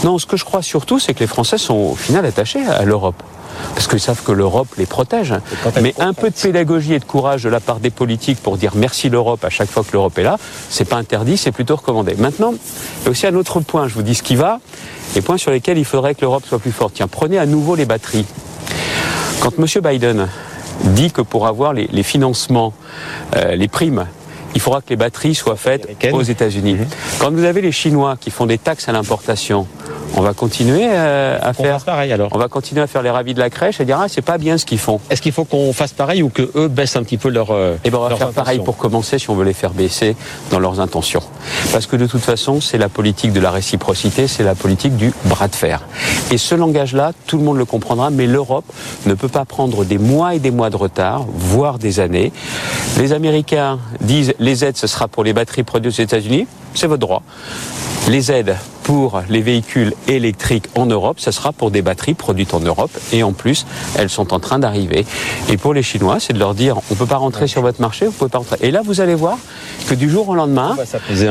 Non, 0.04 0.18
ce 0.18 0.26
que 0.26 0.36
je 0.36 0.44
crois 0.44 0.62
surtout, 0.62 0.98
c'est 0.98 1.14
que 1.14 1.20
les 1.20 1.28
Français 1.28 1.56
sont 1.56 1.92
au 1.92 1.94
final 1.94 2.26
attachés 2.26 2.66
à 2.66 2.84
l'Europe 2.84 3.22
parce 3.74 3.86
qu'ils 3.86 4.00
savent 4.00 4.22
que 4.22 4.32
l'Europe 4.32 4.68
les 4.78 4.86
protège. 4.86 5.34
Mais 5.80 5.94
un 5.98 6.12
peu 6.12 6.30
de 6.30 6.34
pédagogie 6.34 6.94
et 6.94 6.98
de 6.98 7.04
courage 7.04 7.42
de 7.42 7.48
la 7.48 7.60
part 7.60 7.80
des 7.80 7.90
politiques 7.90 8.42
pour 8.42 8.56
dire 8.56 8.72
merci 8.74 9.08
l'Europe 9.08 9.44
à 9.44 9.50
chaque 9.50 9.70
fois 9.70 9.82
que 9.82 9.92
l'Europe 9.92 10.18
est 10.18 10.22
là, 10.22 10.38
c'est 10.68 10.84
pas 10.84 10.96
interdit, 10.96 11.36
c'est 11.36 11.52
plutôt 11.52 11.76
recommandé. 11.76 12.14
Maintenant, 12.16 12.54
il 13.00 13.04
y 13.04 13.08
a 13.08 13.10
aussi 13.10 13.26
un 13.26 13.34
autre 13.34 13.60
point, 13.60 13.88
je 13.88 13.94
vous 13.94 14.02
dis 14.02 14.14
ce 14.14 14.22
qui 14.22 14.36
va, 14.36 14.60
les 15.14 15.20
points 15.20 15.38
sur 15.38 15.50
lesquels 15.50 15.78
il 15.78 15.84
faudrait 15.84 16.14
que 16.14 16.22
l'Europe 16.22 16.44
soit 16.46 16.58
plus 16.58 16.72
forte. 16.72 16.94
Tiens, 16.94 17.08
prenez 17.08 17.38
à 17.38 17.46
nouveau 17.46 17.74
les 17.74 17.84
batteries. 17.84 18.26
Quand 19.40 19.52
M. 19.58 19.66
Biden 19.82 20.28
dit 20.84 21.10
que 21.10 21.20
pour 21.20 21.46
avoir 21.46 21.72
les, 21.72 22.02
financements, 22.02 22.72
euh, 23.36 23.54
les 23.56 23.68
primes, 23.68 24.06
il 24.54 24.60
faudra 24.60 24.80
que 24.80 24.90
les 24.90 24.96
batteries 24.96 25.34
soient 25.34 25.56
faites 25.56 25.88
aux 26.12 26.22
États-Unis. 26.22 26.74
Mhm. 26.74 26.86
Quand 27.18 27.30
vous 27.32 27.44
avez 27.44 27.60
les 27.60 27.72
Chinois 27.72 28.16
qui 28.20 28.30
font 28.30 28.46
des 28.46 28.58
taxes 28.58 28.88
à 28.88 28.92
l'importation, 28.92 29.66
on 30.14 30.20
va 30.20 30.34
continuer 30.34 30.88
euh, 30.90 31.38
à 31.40 31.52
faire 31.52 31.84
pareil 31.84 32.12
alors. 32.12 32.28
On 32.32 32.38
va 32.38 32.48
continuer 32.48 32.82
à 32.82 32.86
faire 32.86 33.02
les 33.02 33.10
ravis 33.10 33.34
de 33.34 33.38
la 33.38 33.50
crèche 33.50 33.80
et 33.80 33.84
dire 33.84 33.98
ah 34.00 34.06
c'est 34.08 34.22
pas 34.22 34.38
bien 34.38 34.58
ce 34.58 34.66
qu'ils 34.66 34.78
font. 34.78 35.00
Est-ce 35.10 35.22
qu'il 35.22 35.32
faut 35.32 35.44
qu'on 35.44 35.72
fasse 35.72 35.92
pareil 35.92 36.22
ou 36.22 36.28
que 36.28 36.50
eux 36.54 36.68
baissent 36.68 36.96
un 36.96 37.02
petit 37.02 37.16
peu 37.16 37.30
leur 37.30 37.50
euh, 37.50 37.76
Eh 37.84 37.90
ben 37.90 37.98
on 37.98 38.08
va 38.08 38.16
faire 38.16 38.30
pareil 38.30 38.58
pour 38.58 38.76
commencer 38.76 39.18
si 39.18 39.30
on 39.30 39.34
veut 39.34 39.44
les 39.44 39.54
faire 39.54 39.70
baisser 39.70 40.16
dans 40.50 40.58
leurs 40.58 40.80
intentions. 40.80 41.22
Parce 41.72 41.86
que 41.86 41.96
de 41.96 42.06
toute 42.06 42.20
façon 42.20 42.60
c'est 42.60 42.78
la 42.78 42.88
politique 42.88 43.32
de 43.32 43.40
la 43.40 43.50
réciprocité, 43.50 44.28
c'est 44.28 44.42
la 44.42 44.54
politique 44.54 44.96
du 44.96 45.12
bras 45.24 45.48
de 45.48 45.54
fer. 45.54 45.80
Et 46.30 46.38
ce 46.38 46.54
langage-là, 46.54 47.12
tout 47.26 47.38
le 47.38 47.44
monde 47.44 47.56
le 47.56 47.64
comprendra, 47.64 48.10
mais 48.10 48.26
l'Europe 48.26 48.64
ne 49.06 49.14
peut 49.14 49.28
pas 49.28 49.44
prendre 49.44 49.84
des 49.84 49.98
mois 49.98 50.34
et 50.34 50.38
des 50.38 50.50
mois 50.50 50.70
de 50.70 50.76
retard, 50.76 51.24
voire 51.34 51.78
des 51.78 52.00
années. 52.00 52.32
Les 52.98 53.12
Américains 53.12 53.78
disent 54.00 54.34
les 54.42 54.64
aides 54.64 54.76
ce 54.76 54.86
sera 54.86 55.08
pour 55.08 55.24
les 55.24 55.32
batteries 55.32 55.62
produites 55.62 55.98
aux 55.98 56.02
États-Unis, 56.02 56.46
c'est 56.74 56.86
votre 56.86 57.00
droit. 57.00 57.22
Les 58.08 58.32
aides 58.32 58.56
pour 58.82 59.22
les 59.28 59.42
véhicules 59.42 59.94
électriques 60.08 60.66
en 60.74 60.86
Europe, 60.86 61.20
ce 61.20 61.30
sera 61.30 61.52
pour 61.52 61.70
des 61.70 61.82
batteries 61.82 62.14
produites 62.14 62.52
en 62.52 62.58
Europe. 62.58 62.90
Et 63.12 63.22
en 63.22 63.32
plus, 63.32 63.64
elles 63.96 64.08
sont 64.08 64.34
en 64.34 64.40
train 64.40 64.58
d'arriver. 64.58 65.06
Et 65.48 65.56
pour 65.56 65.72
les 65.72 65.84
Chinois, 65.84 66.18
c'est 66.18 66.32
de 66.32 66.38
leur 66.40 66.54
dire, 66.54 66.78
on 66.90 66.94
ne 66.94 66.98
peut 66.98 67.06
pas 67.06 67.18
rentrer 67.18 67.46
sur 67.46 67.62
votre 67.62 67.80
marché, 67.80 68.06
vous 68.06 68.12
pouvez 68.12 68.30
pas 68.30 68.38
rentrer. 68.38 68.56
Et 68.62 68.72
là, 68.72 68.82
vous 68.84 69.00
allez 69.00 69.14
voir 69.14 69.38
que 69.88 69.94
du 69.94 70.10
jour 70.10 70.28
au 70.28 70.34
lendemain, 70.34 70.76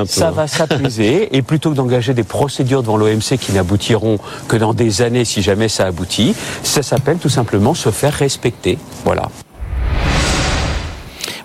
ça 0.05 0.31
va 0.31 0.47
s'apaiser. 0.47 1.27
et 1.35 1.41
plutôt 1.41 1.71
que 1.71 1.75
d'engager 1.75 2.13
des 2.13 2.23
procédures 2.23 2.83
devant 2.83 2.95
l'OMC 2.95 3.37
qui 3.37 3.51
n'aboutiront 3.51 4.17
que 4.47 4.55
dans 4.55 4.73
des 4.73 5.01
années 5.01 5.25
si 5.25 5.41
jamais 5.41 5.67
ça 5.67 5.87
aboutit, 5.87 6.33
ça 6.63 6.83
s'appelle 6.83 7.17
tout 7.17 7.29
simplement 7.29 7.73
se 7.73 7.91
faire 7.91 8.13
respecter. 8.13 8.77
Voilà. 9.03 9.23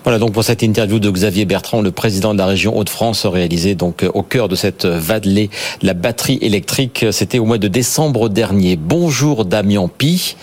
Voilà 0.07 0.19
donc 0.19 0.31
pour 0.31 0.45
cette 0.45 0.63
interview 0.63 0.99
de 0.99 1.11
Xavier 1.11 1.43
Bertrand, 1.43 1.81
le 1.81 1.91
président 1.91 2.33
de 2.33 2.37
la 2.37 2.45
région 2.45 2.77
Hauts-de-France, 2.77 3.25
réalisée 3.25 3.75
donc 3.75 4.05
au 4.13 4.23
cœur 4.23 4.47
de 4.47 4.55
cette 4.55 4.85
vadelée, 4.85 5.49
la 5.81 5.93
batterie 5.93 6.39
électrique. 6.41 7.07
C'était 7.11 7.39
au 7.39 7.45
mois 7.45 7.57
de 7.57 7.67
décembre 7.67 8.29
dernier. 8.29 8.77
Bonjour 8.77 9.43
Damien 9.43 9.89
Pi. 9.89 10.37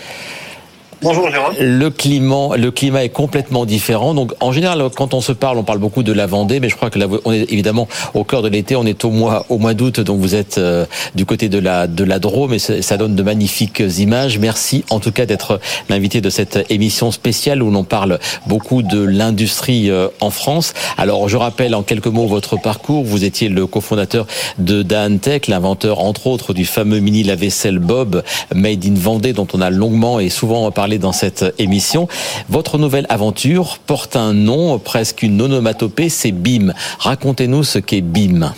Bonjour 1.01 1.29
Jérôme. 1.29 1.53
Le 1.59 1.89
climat, 1.89 2.57
le 2.57 2.71
climat 2.71 3.03
est 3.03 3.09
complètement 3.09 3.65
différent. 3.65 4.13
Donc 4.13 4.33
en 4.39 4.51
général, 4.51 4.81
quand 4.95 5.13
on 5.13 5.21
se 5.21 5.33
parle, 5.33 5.57
on 5.57 5.63
parle 5.63 5.79
beaucoup 5.79 6.03
de 6.03 6.13
la 6.13 6.25
Vendée, 6.25 6.59
mais 6.59 6.69
je 6.69 6.75
crois 6.75 6.89
que 6.89 6.97
là, 6.97 7.07
on 7.25 7.31
est 7.31 7.51
évidemment 7.51 7.87
au 8.13 8.23
cœur 8.23 8.41
de 8.41 8.47
l'été. 8.47 8.75
On 8.75 8.85
est 8.85 9.03
au 9.03 9.11
mois 9.11 9.45
au 9.49 9.57
mois 9.57 9.73
d'août, 9.73 9.99
donc 9.99 10.19
vous 10.19 10.35
êtes 10.35 10.57
euh, 10.57 10.85
du 11.13 11.25
côté 11.25 11.49
de 11.49 11.59
la 11.59 11.87
de 11.87 12.03
la 12.03 12.19
Drôme, 12.19 12.53
et 12.53 12.59
ça 12.59 12.97
donne 12.97 13.15
de 13.15 13.23
magnifiques 13.23 13.83
images. 13.99 14.39
Merci 14.39 14.85
en 14.89 14.99
tout 14.99 15.11
cas 15.11 15.25
d'être 15.25 15.59
l'invité 15.89 16.21
de 16.21 16.29
cette 16.29 16.65
émission 16.69 17.11
spéciale 17.11 17.61
où 17.61 17.69
l'on 17.69 17.83
parle 17.83 18.19
beaucoup 18.47 18.81
de 18.81 19.03
l'industrie 19.03 19.91
euh, 19.91 20.07
en 20.21 20.29
France. 20.29 20.73
Alors 20.97 21.27
je 21.27 21.37
rappelle 21.37 21.75
en 21.75 21.83
quelques 21.83 22.07
mots 22.07 22.27
votre 22.27 22.57
parcours. 22.57 23.03
Vous 23.03 23.25
étiez 23.25 23.49
le 23.49 23.67
cofondateur 23.67 24.27
de 24.59 24.81
Daantech, 24.81 25.47
l'inventeur 25.47 25.99
entre 25.99 26.27
autres 26.27 26.53
du 26.53 26.65
fameux 26.65 26.99
mini 26.99 27.23
lave-vaisselle 27.23 27.79
Bob 27.79 28.23
Made 28.53 28.85
in 28.85 28.95
Vendée, 28.95 29.33
dont 29.33 29.47
on 29.53 29.61
a 29.61 29.69
longuement 29.69 30.19
et 30.19 30.29
souvent 30.29 30.71
parlé 30.71 30.84
dans 30.85 31.11
cette 31.11 31.43
émission. 31.57 32.07
Votre 32.49 32.77
nouvelle 32.77 33.05
aventure 33.09 33.79
porte 33.79 34.15
un 34.15 34.33
nom, 34.33 34.77
presque 34.79 35.23
une 35.23 35.41
onomatopée, 35.41 36.09
c'est 36.09 36.31
BIM. 36.31 36.73
Racontez-nous 36.99 37.63
ce 37.63 37.79
qu'est 37.79 38.01
BIM. 38.01 38.53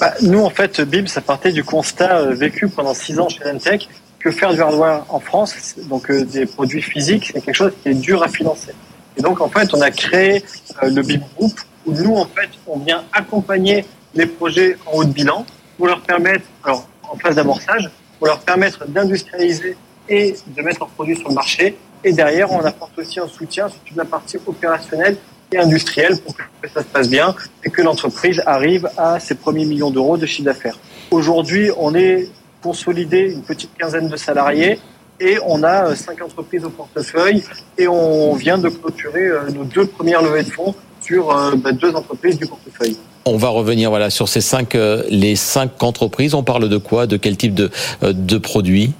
Bah, 0.00 0.14
nous, 0.22 0.40
en 0.40 0.50
fait, 0.50 0.80
BIM, 0.80 1.06
ça 1.06 1.20
partait 1.20 1.52
du 1.52 1.64
constat 1.64 2.18
euh, 2.18 2.34
vécu 2.34 2.68
pendant 2.68 2.94
six 2.94 3.18
ans 3.18 3.28
chez 3.28 3.44
Lentech 3.44 3.88
que 4.18 4.30
faire 4.32 4.52
du 4.52 4.60
hardware 4.60 5.04
en 5.08 5.20
France, 5.20 5.76
donc 5.88 6.10
euh, 6.10 6.24
des 6.24 6.46
produits 6.46 6.82
physiques, 6.82 7.30
c'est 7.32 7.40
quelque 7.40 7.54
chose 7.54 7.72
qui 7.82 7.90
est 7.90 7.94
dur 7.94 8.22
à 8.22 8.28
financer. 8.28 8.72
Et 9.16 9.22
donc, 9.22 9.40
en 9.40 9.48
fait, 9.48 9.72
on 9.74 9.80
a 9.80 9.90
créé 9.90 10.44
euh, 10.82 10.90
le 10.90 11.02
BIM 11.02 11.20
Group, 11.36 11.52
où 11.86 11.92
nous, 11.92 12.16
en 12.16 12.26
fait, 12.26 12.50
on 12.66 12.78
vient 12.78 13.04
accompagner 13.12 13.84
les 14.14 14.26
projets 14.26 14.76
en 14.86 14.98
haut 14.98 15.04
de 15.04 15.12
bilan 15.12 15.46
pour 15.76 15.86
leur 15.86 16.00
permettre, 16.00 16.44
alors 16.64 16.88
en 17.08 17.16
phase 17.16 17.36
d'amorçage, 17.36 17.88
pour 18.18 18.26
leur 18.26 18.40
permettre 18.40 18.86
d'industrialiser 18.88 19.76
et 20.08 20.36
de 20.46 20.62
mettre 20.62 20.80
leurs 20.80 20.88
produits 20.88 21.16
sur 21.16 21.28
le 21.28 21.34
marché. 21.34 21.76
Et 22.04 22.12
derrière, 22.12 22.52
on 22.52 22.60
apporte 22.60 22.96
aussi 22.98 23.18
un 23.20 23.28
soutien 23.28 23.68
sur 23.68 23.80
toute 23.80 23.96
la 23.96 24.04
partie 24.04 24.38
opérationnelle 24.46 25.16
et 25.52 25.58
industrielle 25.58 26.18
pour 26.18 26.36
que 26.36 26.68
ça 26.68 26.80
se 26.80 26.86
passe 26.86 27.08
bien 27.08 27.34
et 27.64 27.70
que 27.70 27.82
l'entreprise 27.82 28.42
arrive 28.46 28.88
à 28.96 29.18
ses 29.18 29.34
premiers 29.34 29.64
millions 29.64 29.90
d'euros 29.90 30.16
de 30.16 30.26
chiffre 30.26 30.44
d'affaires. 30.44 30.78
Aujourd'hui, 31.10 31.70
on 31.76 31.94
est 31.94 32.28
consolidé 32.62 33.32
une 33.32 33.42
petite 33.42 33.70
quinzaine 33.78 34.08
de 34.08 34.16
salariés 34.16 34.78
et 35.20 35.38
on 35.46 35.62
a 35.62 35.96
cinq 35.96 36.22
entreprises 36.22 36.64
au 36.64 36.70
portefeuille 36.70 37.42
et 37.76 37.88
on 37.88 38.34
vient 38.34 38.58
de 38.58 38.68
clôturer 38.68 39.26
euh, 39.26 39.50
nos 39.50 39.64
deux 39.64 39.86
premières 39.86 40.22
levées 40.22 40.44
de 40.44 40.50
fonds 40.50 40.74
sur 41.00 41.36
euh, 41.36 41.56
bah, 41.56 41.72
deux 41.72 41.94
entreprises 41.94 42.38
du 42.38 42.46
portefeuille. 42.46 42.96
On 43.24 43.36
va 43.36 43.48
revenir 43.48 43.90
voilà 43.90 44.10
sur 44.10 44.28
ces 44.28 44.40
cinq 44.40 44.74
euh, 44.74 45.02
les 45.08 45.34
cinq 45.34 45.82
entreprises. 45.82 46.34
On 46.34 46.42
parle 46.42 46.68
de 46.68 46.78
quoi? 46.78 47.06
De 47.06 47.16
quel 47.16 47.36
type 47.36 47.54
de, 47.54 47.70
de 48.02 48.38
produits? 48.38 48.92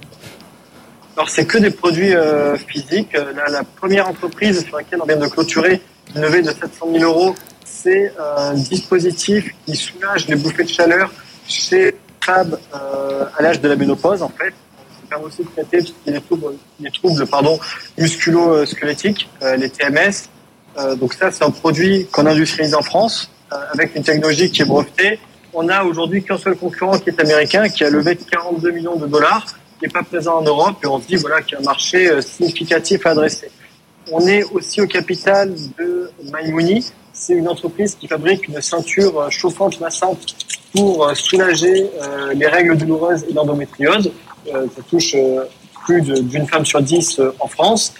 Alors, 1.19 1.29
c'est 1.29 1.45
que 1.45 1.57
des 1.57 1.71
produits 1.71 2.15
euh, 2.15 2.55
physiques. 2.55 3.13
Euh, 3.13 3.33
la, 3.49 3.65
première 3.65 4.07
entreprise 4.07 4.63
sur 4.65 4.77
laquelle 4.77 4.99
on 5.01 5.05
vient 5.05 5.17
de 5.17 5.27
clôturer 5.27 5.81
une 6.15 6.21
levée 6.21 6.41
de 6.41 6.49
700 6.49 6.87
000 6.93 7.03
euros, 7.03 7.35
c'est 7.65 8.13
un 8.37 8.53
dispositif 8.53 9.53
qui 9.65 9.75
soulage 9.75 10.29
les 10.29 10.37
bouffées 10.37 10.63
de 10.63 10.69
chaleur 10.69 11.11
chez 11.45 11.93
euh, 12.29 13.25
à 13.37 13.41
l'âge 13.41 13.59
de 13.59 13.67
la 13.67 13.75
ménopause, 13.75 14.21
en 14.21 14.29
fait. 14.29 14.51
Ça 14.51 15.09
permet 15.09 15.25
aussi 15.25 15.43
de 15.43 15.49
traiter 15.49 15.91
les 16.05 16.21
troubles, 16.21 16.55
les 16.79 16.91
troubles 16.91 17.27
pardon, 17.27 17.59
musculo-squelettiques, 17.97 19.27
les 19.57 19.69
TMS. 19.69 20.29
donc 20.95 21.15
ça, 21.15 21.31
c'est 21.31 21.43
un 21.43 21.51
produit 21.51 22.07
qu'on 22.13 22.27
industrialise 22.27 22.75
en 22.75 22.81
France. 22.81 23.29
avec 23.73 23.93
une 23.93 24.03
technologie 24.03 24.49
qui 24.51 24.61
est 24.61 24.65
brevetée. 24.65 25.19
On 25.53 25.67
a 25.67 25.83
aujourd'hui 25.83 26.23
qu'un 26.23 26.37
seul 26.37 26.55
concurrent 26.55 26.97
qui 26.97 27.09
est 27.09 27.19
américain, 27.19 27.67
qui 27.67 27.83
a 27.83 27.89
levé 27.89 28.15
42 28.15 28.71
millions 28.71 28.95
de 28.95 29.07
dollars, 29.07 29.45
qui 29.79 29.85
n'est 29.85 29.91
pas 29.91 30.03
présent 30.03 30.39
en 30.39 30.41
Europe, 30.41 30.77
et 30.83 30.87
on 30.87 30.99
se 30.99 31.07
dit 31.07 31.15
voilà 31.15 31.41
qu'il 31.41 31.53
y 31.53 31.55
a 31.55 31.59
un 31.59 31.63
marché 31.63 32.21
significatif 32.21 33.05
à 33.05 33.11
adresser. 33.11 33.49
On 34.11 34.25
est 34.27 34.43
aussi 34.43 34.81
au 34.81 34.87
capital 34.87 35.53
de 35.77 36.11
MyMoney. 36.33 36.83
C'est 37.13 37.33
une 37.33 37.47
entreprise 37.47 37.95
qui 37.95 38.07
fabrique 38.07 38.47
une 38.47 38.61
ceinture 38.61 39.31
chauffante 39.31 39.79
massante 39.79 40.35
pour 40.73 41.09
soulager 41.15 41.89
les 42.33 42.47
règles 42.47 42.75
douloureuses 42.77 43.25
et 43.29 43.33
l'endométriose. 43.33 44.11
Ça 44.45 44.81
touche 44.89 45.15
plus 45.85 46.01
d'une 46.01 46.47
femme 46.47 46.65
sur 46.65 46.81
dix 46.81 47.21
en 47.39 47.47
France. 47.47 47.93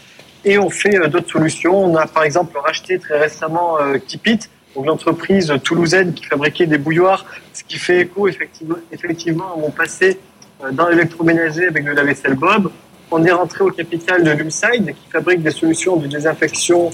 Et 0.46 0.58
on 0.58 0.70
fait 0.70 0.98
euh, 0.98 1.08
d'autres 1.08 1.30
solutions. 1.30 1.78
On 1.78 1.96
a 1.96 2.08
par 2.08 2.24
exemple 2.24 2.58
racheté 2.58 3.00
très 3.00 3.20
récemment 3.20 3.80
euh, 3.80 3.98
Kipit, 3.98 4.40
donc 4.76 4.86
l'entreprise 4.86 5.54
toulousaine 5.64 6.14
qui 6.14 6.26
fabriquait 6.26 6.66
des 6.66 6.78
bouilloires, 6.78 7.26
ce 7.54 7.64
qui 7.64 7.78
fait 7.78 8.02
écho 8.02 8.28
effectivement, 8.28 9.54
à 9.54 9.58
mon 9.58 9.72
passé 9.72 10.18
euh, 10.18 10.29
dans 10.72 10.90
l'électroménager 10.90 11.68
avec 11.68 11.84
le 11.84 11.94
lave-vaisselle 11.94 12.36
Bob. 12.36 12.72
On 13.12 13.24
est 13.26 13.32
rentré 13.32 13.64
au 13.64 13.72
capital 13.72 14.24
de 14.24 14.32
Lumside 14.32 14.94
qui 14.94 15.10
fabrique 15.12 15.42
des 15.42 15.52
solutions 15.52 15.96
de 15.96 16.08
désinfection 16.08 16.92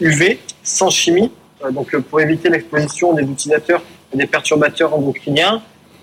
UV 0.00 0.38
sans 0.62 0.90
chimie, 0.90 1.32
donc 1.70 1.96
pour 1.96 2.20
éviter 2.20 2.48
l'exposition 2.48 3.12
des 3.12 3.22
utilisateurs 3.22 3.82
à 4.12 4.16
des 4.16 4.26
perturbateurs 4.26 4.94
endocriniens. 4.94 5.62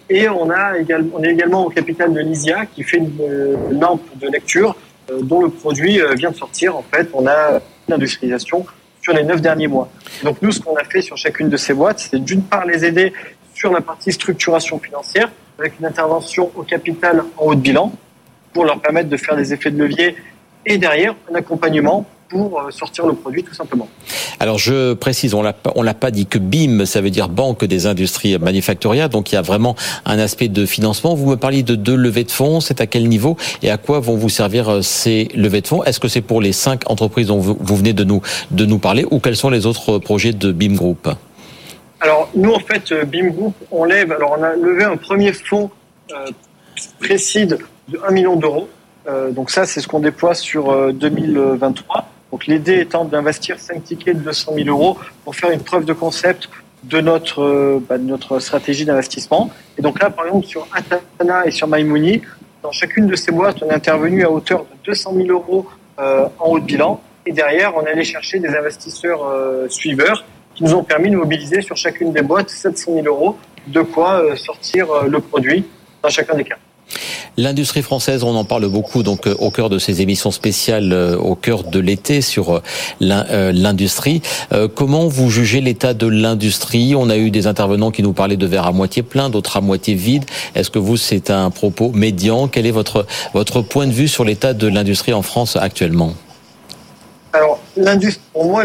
Et 0.09 0.29
on, 0.29 0.49
a 0.49 0.77
également, 0.77 1.17
on 1.17 1.23
est 1.23 1.31
également 1.31 1.65
au 1.65 1.69
capital 1.69 2.13
de 2.13 2.19
Lysia 2.19 2.65
qui 2.67 2.83
fait 2.83 2.97
une 2.97 3.79
lampe 3.79 4.03
de 4.19 4.27
lecture 4.27 4.75
euh, 5.09 5.21
dont 5.21 5.41
le 5.41 5.49
produit 5.49 5.99
euh, 5.99 6.13
vient 6.13 6.31
de 6.31 6.35
sortir. 6.35 6.75
En 6.75 6.83
fait, 6.83 7.09
on 7.13 7.25
a 7.27 7.59
l'industrialisation 7.87 8.65
sur 9.01 9.13
les 9.13 9.23
neuf 9.23 9.41
derniers 9.41 9.67
mois. 9.67 9.89
Donc 10.23 10.41
nous, 10.41 10.51
ce 10.51 10.59
qu'on 10.59 10.75
a 10.75 10.83
fait 10.83 11.01
sur 11.01 11.17
chacune 11.17 11.49
de 11.49 11.57
ces 11.57 11.73
boîtes, 11.73 11.99
c'est 11.99 12.19
d'une 12.19 12.43
part 12.43 12.65
les 12.65 12.85
aider 12.85 13.13
sur 13.53 13.71
la 13.71 13.81
partie 13.81 14.11
structuration 14.11 14.79
financière, 14.79 15.31
avec 15.59 15.79
une 15.79 15.85
intervention 15.85 16.51
au 16.55 16.63
capital 16.63 17.23
en 17.37 17.45
haut 17.45 17.55
de 17.55 17.61
bilan, 17.61 17.91
pour 18.53 18.65
leur 18.65 18.79
permettre 18.79 19.09
de 19.09 19.17
faire 19.17 19.35
des 19.35 19.53
effets 19.53 19.71
de 19.71 19.77
levier, 19.77 20.15
et 20.65 20.77
derrière 20.77 21.15
un 21.31 21.35
accompagnement 21.35 22.05
pour 22.27 22.59
euh, 22.59 22.71
sortir 22.71 23.05
le 23.05 23.13
produit 23.13 23.43
tout 23.43 23.53
simplement. 23.53 23.87
Alors 24.39 24.57
je 24.57 24.93
précise, 24.93 25.33
on 25.33 25.43
on 25.75 25.83
l'a 25.83 25.93
pas 25.93 26.11
dit 26.11 26.25
que 26.25 26.39
BIM, 26.39 26.85
ça 26.85 27.01
veut 27.01 27.09
dire 27.09 27.29
Banque 27.29 27.63
des 27.65 27.85
industries 27.85 28.37
manufacturières, 28.37 29.09
donc 29.09 29.31
il 29.31 29.35
y 29.35 29.37
a 29.37 29.41
vraiment 29.41 29.75
un 30.05 30.19
aspect 30.19 30.47
de 30.47 30.65
financement. 30.65 31.15
Vous 31.15 31.29
me 31.29 31.37
parliez 31.37 31.63
de 31.63 31.75
deux 31.75 31.95
levées 31.95 32.23
de 32.23 32.31
fonds, 32.31 32.59
c'est 32.61 32.81
à 32.81 32.87
quel 32.87 33.07
niveau 33.07 33.37
et 33.61 33.69
à 33.69 33.77
quoi 33.77 33.99
vont 33.99 34.15
vous 34.15 34.29
servir 34.29 34.69
euh, 34.69 34.81
ces 34.81 35.29
levées 35.35 35.61
de 35.61 35.67
fonds? 35.67 35.83
Est-ce 35.83 35.99
que 35.99 36.07
c'est 36.07 36.21
pour 36.21 36.41
les 36.41 36.51
cinq 36.51 36.89
entreprises 36.89 37.27
dont 37.27 37.39
vous, 37.39 37.75
venez 37.75 37.93
de 37.93 38.03
nous 38.03 38.21
de 38.51 38.65
nous 38.65 38.79
parler 38.79 39.05
ou 39.11 39.19
quels 39.19 39.35
sont 39.35 39.49
les 39.49 39.65
autres 39.65 39.99
projets 39.99 40.33
de 40.33 40.51
BIM 40.51 40.75
Group? 40.75 41.09
Alors 41.99 42.29
nous 42.35 42.51
en 42.51 42.59
fait 42.59 42.91
euh, 42.91 43.05
BIM 43.05 43.29
Group, 43.29 43.55
on 43.71 43.83
lève, 43.83 44.11
alors 44.11 44.35
on 44.37 44.43
a 44.43 44.55
levé 44.55 44.83
un 44.83 44.97
premier 44.97 45.33
fonds 45.33 45.71
euh, 46.11 46.27
précide 46.99 47.59
de 47.87 47.99
1 48.07 48.11
million 48.11 48.35
d'euros. 48.35 48.67
donc 49.31 49.51
ça 49.51 49.65
c'est 49.65 49.79
ce 49.79 49.87
qu'on 49.87 49.99
déploie 49.99 50.33
sur 50.33 50.93
2023. 50.93 52.09
Donc 52.31 52.47
l'idée 52.47 52.79
étant 52.79 53.05
d'investir 53.05 53.59
5 53.59 53.83
tickets 53.83 54.17
de 54.17 54.23
200 54.23 54.53
000 54.55 54.67
euros 54.67 54.97
pour 55.23 55.35
faire 55.35 55.51
une 55.51 55.61
preuve 55.61 55.85
de 55.85 55.93
concept 55.93 56.49
de 56.85 57.01
notre, 57.01 57.41
euh, 57.41 57.83
bah, 57.87 57.97
notre 57.97 58.39
stratégie 58.39 58.85
d'investissement. 58.85 59.49
Et 59.77 59.81
donc 59.81 60.01
là, 60.01 60.09
par 60.09 60.25
exemple, 60.25 60.45
sur 60.45 60.67
Atana 60.73 61.45
et 61.45 61.51
sur 61.51 61.67
MyMoney, 61.67 62.21
dans 62.63 62.71
chacune 62.71 63.07
de 63.07 63.15
ces 63.15 63.31
boîtes, 63.31 63.61
on 63.63 63.69
est 63.69 63.73
intervenu 63.73 64.23
à 64.23 64.31
hauteur 64.31 64.61
de 64.61 64.67
200 64.85 65.13
000 65.15 65.27
euros 65.29 65.67
euh, 65.99 66.27
en 66.39 66.49
haut 66.49 66.59
de 66.59 66.65
bilan. 66.65 67.01
Et 67.25 67.31
derrière, 67.31 67.75
on 67.75 67.85
allé 67.85 68.03
chercher 68.03 68.39
des 68.39 68.49
investisseurs 68.49 69.25
euh, 69.25 69.67
suiveurs 69.69 70.23
qui 70.55 70.63
nous 70.63 70.73
ont 70.73 70.83
permis 70.83 71.09
de 71.09 71.15
mobiliser 71.15 71.61
sur 71.61 71.75
chacune 71.75 72.13
des 72.13 72.21
boîtes 72.21 72.49
700 72.49 72.93
000 72.95 73.05
euros, 73.07 73.37
de 73.67 73.81
quoi 73.81 74.23
sortir 74.35 74.87
le 75.07 75.19
produit 75.19 75.65
dans 76.01 76.09
chacun 76.09 76.35
des 76.35 76.43
cas. 76.43 76.55
L'industrie 77.37 77.81
française, 77.81 78.23
on 78.23 78.33
en 78.35 78.45
parle 78.45 78.67
beaucoup 78.69 79.03
donc 79.03 79.27
euh, 79.27 79.35
au 79.39 79.51
cœur 79.51 79.69
de 79.69 79.77
ces 79.77 80.01
émissions 80.01 80.31
spéciales, 80.31 80.93
euh, 80.93 81.17
au 81.17 81.35
cœur 81.35 81.63
de 81.63 81.79
l'été 81.79 82.21
sur 82.21 82.53
euh, 82.53 82.61
l'industrie. 83.01 84.21
Comment 84.73 85.07
vous 85.07 85.29
jugez 85.29 85.59
l'état 85.59 85.93
de 85.93 86.07
l'industrie? 86.07 86.95
On 86.95 87.09
a 87.09 87.17
eu 87.17 87.31
des 87.31 87.47
intervenants 87.47 87.91
qui 87.91 88.03
nous 88.03 88.13
parlaient 88.13 88.37
de 88.37 88.45
verre 88.45 88.65
à 88.65 88.71
moitié 88.71 89.03
plein, 89.03 89.29
d'autres 89.29 89.57
à 89.57 89.61
moitié 89.61 89.95
vide. 89.95 90.23
Est-ce 90.55 90.69
que 90.69 90.79
vous, 90.79 90.97
c'est 90.97 91.29
un 91.29 91.49
propos 91.49 91.91
médian? 91.93 92.47
Quel 92.47 92.65
est 92.65 92.71
votre 92.71 93.05
votre 93.33 93.61
point 93.61 93.87
de 93.87 93.91
vue 93.91 94.07
sur 94.07 94.23
l'état 94.23 94.53
de 94.53 94.67
l'industrie 94.67 95.13
en 95.13 95.21
France 95.21 95.57
actuellement? 95.57 96.13
Alors, 97.33 97.59
l'industrie, 97.75 98.23
pour 98.31 98.45
moi, 98.45 98.63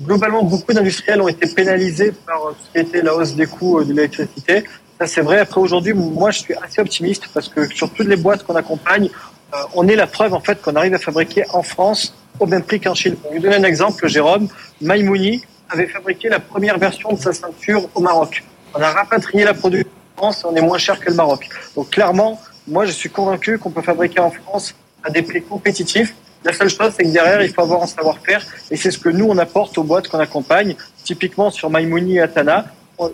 globalement, 0.00 0.42
beaucoup 0.42 0.72
d'industriels 0.72 1.20
ont 1.20 1.28
été 1.28 1.48
pénalisés 1.48 2.12
par 2.26 2.52
ce 2.58 2.72
qui 2.72 2.86
était 2.86 3.02
la 3.02 3.14
hausse 3.14 3.34
des 3.34 3.46
coûts 3.46 3.82
de 3.84 3.92
l'électricité. 3.92 4.64
Ça, 4.98 5.06
c'est 5.06 5.20
vrai. 5.20 5.38
Après, 5.38 5.60
aujourd'hui, 5.60 5.94
moi, 5.94 6.30
je 6.30 6.40
suis 6.40 6.54
assez 6.54 6.80
optimiste 6.80 7.28
parce 7.32 7.48
que 7.48 7.66
sur 7.74 7.90
toutes 7.92 8.06
les 8.06 8.16
boîtes 8.16 8.44
qu'on 8.44 8.56
accompagne, 8.56 9.08
euh, 9.54 9.56
on 9.74 9.88
est 9.88 9.96
la 9.96 10.06
preuve, 10.06 10.34
en 10.34 10.40
fait, 10.40 10.60
qu'on 10.60 10.76
arrive 10.76 10.94
à 10.94 10.98
fabriquer 10.98 11.44
en 11.52 11.62
France 11.62 12.14
au 12.38 12.46
même 12.46 12.62
prix 12.62 12.80
qu'en 12.80 12.94
Chine. 12.94 13.16
Pour 13.16 13.32
vous 13.32 13.38
donner 13.38 13.56
un 13.56 13.64
exemple, 13.64 14.06
Jérôme, 14.08 14.48
Maimouni 14.80 15.42
avait 15.68 15.86
fabriqué 15.86 16.28
la 16.28 16.40
première 16.40 16.78
version 16.78 17.12
de 17.12 17.18
sa 17.18 17.32
ceinture 17.32 17.88
au 17.94 18.00
Maroc. 18.00 18.44
On 18.74 18.80
a 18.80 18.90
rapatrié 18.90 19.44
la 19.44 19.54
production 19.54 19.90
en 20.16 20.20
France 20.20 20.42
et 20.42 20.46
on 20.46 20.56
est 20.56 20.60
moins 20.60 20.78
cher 20.78 20.98
que 21.00 21.10
le 21.10 21.16
Maroc. 21.16 21.48
Donc, 21.74 21.90
clairement, 21.90 22.40
moi, 22.66 22.84
je 22.86 22.92
suis 22.92 23.10
convaincu 23.10 23.58
qu'on 23.58 23.70
peut 23.70 23.82
fabriquer 23.82 24.20
en 24.20 24.30
France 24.30 24.74
à 25.02 25.10
des 25.10 25.22
prix 25.22 25.42
compétitifs. 25.42 26.14
La 26.44 26.52
seule 26.52 26.70
chose, 26.70 26.92
c'est 26.96 27.04
que 27.04 27.10
derrière, 27.10 27.42
il 27.42 27.52
faut 27.52 27.62
avoir 27.62 27.82
un 27.82 27.86
savoir-faire. 27.86 28.44
Et 28.70 28.76
c'est 28.76 28.90
ce 28.90 28.98
que 28.98 29.10
nous, 29.10 29.26
on 29.26 29.36
apporte 29.38 29.76
aux 29.76 29.82
boîtes 29.82 30.08
qu'on 30.08 30.20
accompagne. 30.20 30.74
Typiquement, 31.04 31.50
sur 31.50 31.68
Maimouni 31.68 32.16
et 32.16 32.20
Atana, 32.22 32.66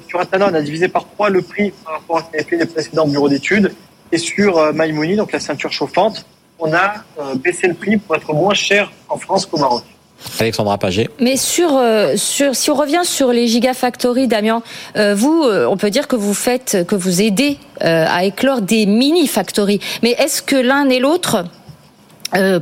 sur 0.09 0.21
Atana, 0.21 0.49
on 0.51 0.55
a 0.55 0.63
divisé 0.63 0.89
par 0.89 1.07
trois 1.09 1.31
le 1.31 1.43
prix 1.43 1.73
par 1.85 1.95
rapport 1.95 2.19
à 2.19 2.21
ce 2.21 2.31
qu'avaient 2.31 2.45
fait 2.45 2.57
les 2.57 2.67
précédents 2.67 3.07
bureaux 3.07 3.29
d'études. 3.29 3.73
Et 4.13 4.19
sur 4.19 4.59
euh, 4.59 4.73
MyMoney, 4.73 5.17
donc 5.17 5.33
la 5.33 5.41
ceinture 5.41 5.73
chauffante, 5.73 6.25
on 6.59 6.73
a 6.73 6.95
euh, 7.19 7.35
baissé 7.35 7.67
le 7.67 7.75
prix 7.75 7.97
pour 7.97 8.15
être 8.17 8.33
moins 8.33 8.55
cher 8.55 8.93
en 9.09 9.19
France 9.19 9.47
qu'au 9.47 9.59
Maroc. 9.59 9.85
Alexandra 10.41 10.79
Paget. 10.79 11.09
Mais 11.21 11.37
sur, 11.37 11.77
euh, 11.77 12.17
sur, 12.17 12.55
si 12.57 12.71
on 12.71 12.75
revient 12.75 13.03
sur 13.05 13.33
les 13.33 13.47
gigafactories, 13.49 14.29
Damien, 14.29 14.63
vous, 15.15 15.45
on 15.45 15.77
peut 15.77 15.91
dire 15.91 16.09
que 16.09 16.17
vous 16.17 16.33
faites, 16.33 16.87
que 16.87 16.95
vous 16.95 17.21
aidez 17.21 17.59
à 17.81 18.25
éclore 18.25 18.63
des 18.63 18.87
mini-factories. 18.87 19.81
Mais 20.03 20.13
est-ce 20.13 20.41
que 20.41 20.57
l'un 20.57 20.89
et 20.89 21.01
l'autre 21.01 21.45
euh, 22.35 22.61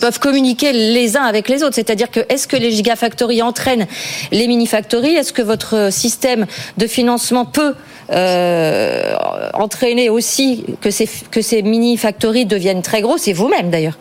peuvent 0.00 0.18
communiquer 0.18 0.72
les 0.72 1.16
uns 1.16 1.22
avec 1.22 1.48
les 1.48 1.62
autres. 1.62 1.74
C'est-à-dire 1.74 2.10
que 2.10 2.20
est-ce 2.28 2.46
que 2.46 2.56
les 2.56 2.70
gigafactories 2.70 3.42
entraînent 3.42 3.86
les 4.30 4.46
mini-factories? 4.46 5.14
Est-ce 5.14 5.32
que 5.32 5.42
votre 5.42 5.92
système 5.92 6.46
de 6.76 6.86
financement 6.86 7.44
peut 7.44 7.74
euh, 8.10 9.14
entraîner 9.54 10.10
aussi 10.10 10.64
que 10.80 10.90
ces, 10.90 11.08
que 11.30 11.40
ces 11.42 11.62
mini-factories 11.62 12.46
deviennent 12.46 12.82
très 12.82 13.00
grosses? 13.00 13.22
C'est 13.22 13.32
vous-même 13.32 13.70
d'ailleurs. 13.70 13.98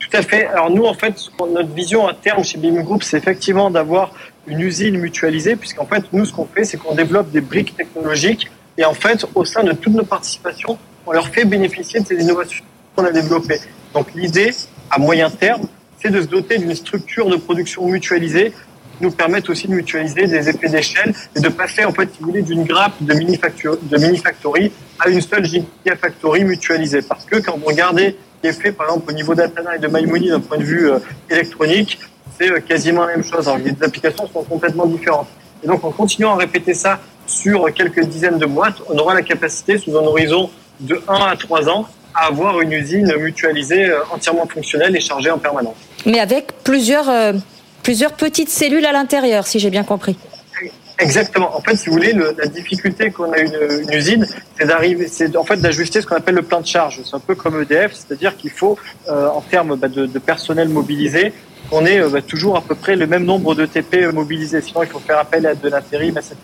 Tout 0.00 0.16
à 0.16 0.22
fait. 0.22 0.46
Alors 0.46 0.70
nous, 0.70 0.84
en 0.84 0.94
fait, 0.94 1.14
notre 1.52 1.74
vision 1.74 2.08
à 2.08 2.14
terme 2.14 2.42
chez 2.42 2.58
BIM 2.58 2.82
Group, 2.82 3.02
c'est 3.02 3.18
effectivement 3.18 3.70
d'avoir 3.70 4.12
une 4.46 4.60
usine 4.60 4.96
mutualisée, 4.96 5.54
puisqu'en 5.54 5.84
fait, 5.84 6.04
nous, 6.12 6.24
ce 6.24 6.32
qu'on 6.32 6.46
fait, 6.46 6.64
c'est 6.64 6.78
qu'on 6.78 6.94
développe 6.94 7.30
des 7.30 7.42
briques 7.42 7.76
technologiques 7.76 8.50
et 8.78 8.84
en 8.84 8.94
fait, 8.94 9.26
au 9.34 9.44
sein 9.44 9.64
de 9.64 9.72
toutes 9.72 9.94
nos 9.94 10.04
participations, 10.04 10.78
on 11.04 11.12
leur 11.12 11.28
fait 11.28 11.44
bénéficier 11.44 12.00
de 12.00 12.06
ces 12.06 12.14
innovations 12.14 12.64
qu'on 12.94 13.04
a 13.04 13.10
développées. 13.10 13.60
Donc 13.92 14.06
l'idée, 14.14 14.54
à 14.90 14.98
moyen 14.98 15.28
terme, 15.28 15.62
c'est 16.00 16.10
de 16.10 16.22
se 16.22 16.28
doter 16.28 16.58
d'une 16.58 16.74
structure 16.76 17.28
de 17.28 17.36
production 17.36 17.84
mutualisée 17.86 18.52
qui 18.52 19.02
nous 19.02 19.10
permette 19.10 19.50
aussi 19.50 19.66
de 19.66 19.74
mutualiser 19.74 20.28
des 20.28 20.48
effets 20.48 20.68
d'échelle 20.68 21.12
et 21.34 21.40
de 21.40 21.48
passer, 21.48 21.84
en 21.84 21.92
fait, 21.92 22.08
si 22.12 22.20
vous 22.20 22.26
voulez, 22.26 22.42
d'une 22.42 22.64
grappe 22.64 22.94
de 23.00 23.14
mini-factory 23.14 24.72
à 25.00 25.08
une 25.08 25.20
seule 25.20 25.44
gigafactory 25.44 26.44
mutualisée. 26.44 27.02
Parce 27.02 27.24
que 27.24 27.38
quand 27.38 27.58
vous 27.58 27.66
regardez 27.66 28.16
qui 28.40 28.46
est 28.46 28.72
par 28.72 28.86
exemple, 28.86 29.10
au 29.10 29.12
niveau 29.12 29.34
d'Atana 29.34 29.74
et 29.74 29.78
de 29.80 29.88
MyMoney 29.88 30.28
d'un 30.28 30.38
point 30.38 30.58
de 30.58 30.62
vue 30.62 30.90
euh, 30.92 31.00
électronique, 31.28 31.98
c'est 32.38 32.50
euh, 32.50 32.60
quasiment 32.60 33.04
la 33.04 33.16
même 33.16 33.24
chose. 33.24 33.50
Les 33.64 33.74
applications 33.84 34.28
sont 34.28 34.44
complètement 34.44 34.86
différentes. 34.86 35.26
Et 35.64 35.66
donc, 35.66 35.82
en 35.82 35.90
continuant 35.90 36.34
à 36.34 36.36
répéter 36.36 36.72
ça 36.72 37.00
sur 37.28 37.72
quelques 37.72 38.04
dizaines 38.04 38.38
de 38.38 38.46
boîtes, 38.46 38.78
on 38.88 38.98
aura 38.98 39.14
la 39.14 39.22
capacité, 39.22 39.78
sous 39.78 39.96
un 39.96 40.02
horizon 40.02 40.50
de 40.80 41.00
1 41.06 41.14
à 41.14 41.36
3 41.36 41.68
ans, 41.68 41.86
à 42.14 42.26
avoir 42.26 42.60
une 42.60 42.72
usine 42.72 43.14
mutualisée 43.18 43.90
euh, 43.90 44.00
entièrement 44.12 44.46
fonctionnelle 44.46 44.96
et 44.96 45.00
chargée 45.00 45.30
en 45.30 45.38
permanence. 45.38 45.76
Mais 46.06 46.18
avec 46.18 46.52
plusieurs, 46.64 47.08
euh, 47.08 47.32
plusieurs 47.82 48.12
petites 48.12 48.48
cellules 48.48 48.86
à 48.86 48.92
l'intérieur, 48.92 49.46
si 49.46 49.58
j'ai 49.58 49.70
bien 49.70 49.84
compris. 49.84 50.16
Exactement. 51.00 51.56
En 51.56 51.60
fait, 51.60 51.76
si 51.76 51.86
vous 51.86 51.92
voulez, 51.92 52.12
la 52.12 52.46
difficulté 52.46 53.12
qu'on 53.12 53.30
a 53.30 53.38
une, 53.38 53.56
une 53.82 53.92
usine, 53.92 54.26
c'est 54.58 54.66
d'arriver, 54.66 55.06
c'est 55.06 55.36
en 55.36 55.44
fait 55.44 55.56
d'ajuster 55.58 56.00
ce 56.00 56.06
qu'on 56.06 56.16
appelle 56.16 56.34
le 56.34 56.42
plan 56.42 56.60
de 56.60 56.66
charge. 56.66 57.00
C'est 57.04 57.14
un 57.14 57.20
peu 57.20 57.36
comme 57.36 57.62
EDF, 57.62 57.92
c'est-à-dire 57.92 58.36
qu'il 58.36 58.50
faut, 58.50 58.76
euh, 59.08 59.28
en 59.28 59.40
termes 59.40 59.76
bah, 59.76 59.86
de, 59.86 60.06
de, 60.06 60.18
personnel 60.18 60.68
mobilisé, 60.68 61.32
qu'on 61.70 61.86
ait 61.86 62.00
bah, 62.00 62.20
toujours 62.20 62.56
à 62.56 62.62
peu 62.62 62.74
près 62.74 62.96
le 62.96 63.06
même 63.06 63.24
nombre 63.24 63.54
de 63.54 63.64
TP 63.64 64.12
mobilisés. 64.12 64.60
Sinon, 64.60 64.82
il 64.82 64.88
faut 64.88 64.98
faire 64.98 65.20
appel 65.20 65.46
à 65.46 65.54
de 65.54 65.68
l'intérim, 65.68 66.18
etc. 66.18 66.34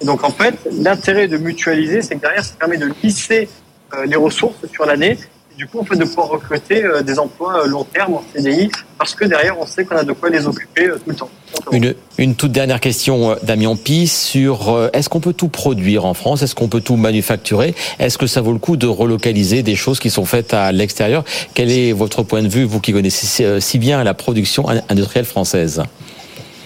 Et 0.00 0.04
donc 0.04 0.24
en 0.24 0.30
fait, 0.30 0.54
l'intérêt 0.72 1.28
de 1.28 1.36
mutualiser, 1.36 2.02
c'est 2.02 2.16
que 2.16 2.20
derrière, 2.20 2.44
ça 2.44 2.54
permet 2.58 2.76
de 2.76 2.90
lisser 3.02 3.48
euh, 3.94 4.04
les 4.06 4.16
ressources 4.16 4.56
sur 4.72 4.86
l'année, 4.86 5.18
du 5.56 5.66
coup, 5.66 5.80
en 5.80 5.84
fait, 5.84 5.96
de 5.96 6.04
pouvoir 6.04 6.28
recruter 6.28 6.84
euh, 6.84 7.02
des 7.02 7.18
emplois 7.18 7.66
long 7.66 7.82
terme 7.82 8.14
en 8.14 8.22
CDI, 8.32 8.70
parce 8.96 9.16
que 9.16 9.24
derrière, 9.24 9.58
on 9.58 9.66
sait 9.66 9.84
qu'on 9.84 9.96
a 9.96 10.04
de 10.04 10.12
quoi 10.12 10.30
les 10.30 10.46
occuper 10.46 10.86
tout 10.86 11.10
le 11.10 11.16
temps. 11.16 11.30
Une, 11.72 11.94
une, 12.16 12.36
toute 12.36 12.52
dernière 12.52 12.78
question, 12.78 13.36
Damien 13.42 13.74
Pi, 13.74 14.06
sur 14.06 14.88
est-ce 14.92 15.08
qu'on 15.08 15.18
peut 15.18 15.32
tout 15.32 15.48
produire 15.48 16.04
en 16.04 16.14
France? 16.14 16.42
Est-ce 16.42 16.54
qu'on 16.54 16.68
peut 16.68 16.80
tout 16.80 16.94
manufacturer? 16.94 17.74
Est-ce 17.98 18.18
que 18.18 18.28
ça 18.28 18.40
vaut 18.40 18.52
le 18.52 18.60
coup 18.60 18.76
de 18.76 18.86
relocaliser 18.86 19.64
des 19.64 19.74
choses 19.74 19.98
qui 19.98 20.10
sont 20.10 20.24
faites 20.24 20.54
à 20.54 20.70
l'extérieur? 20.70 21.24
Quel 21.54 21.72
est 21.72 21.92
votre 21.92 22.22
point 22.22 22.42
de 22.42 22.48
vue, 22.48 22.64
vous 22.64 22.80
qui 22.80 22.92
connaissez 22.92 23.60
si 23.60 23.78
bien 23.78 24.04
la 24.04 24.14
production 24.14 24.66
industrielle 24.88 25.24
française? 25.24 25.82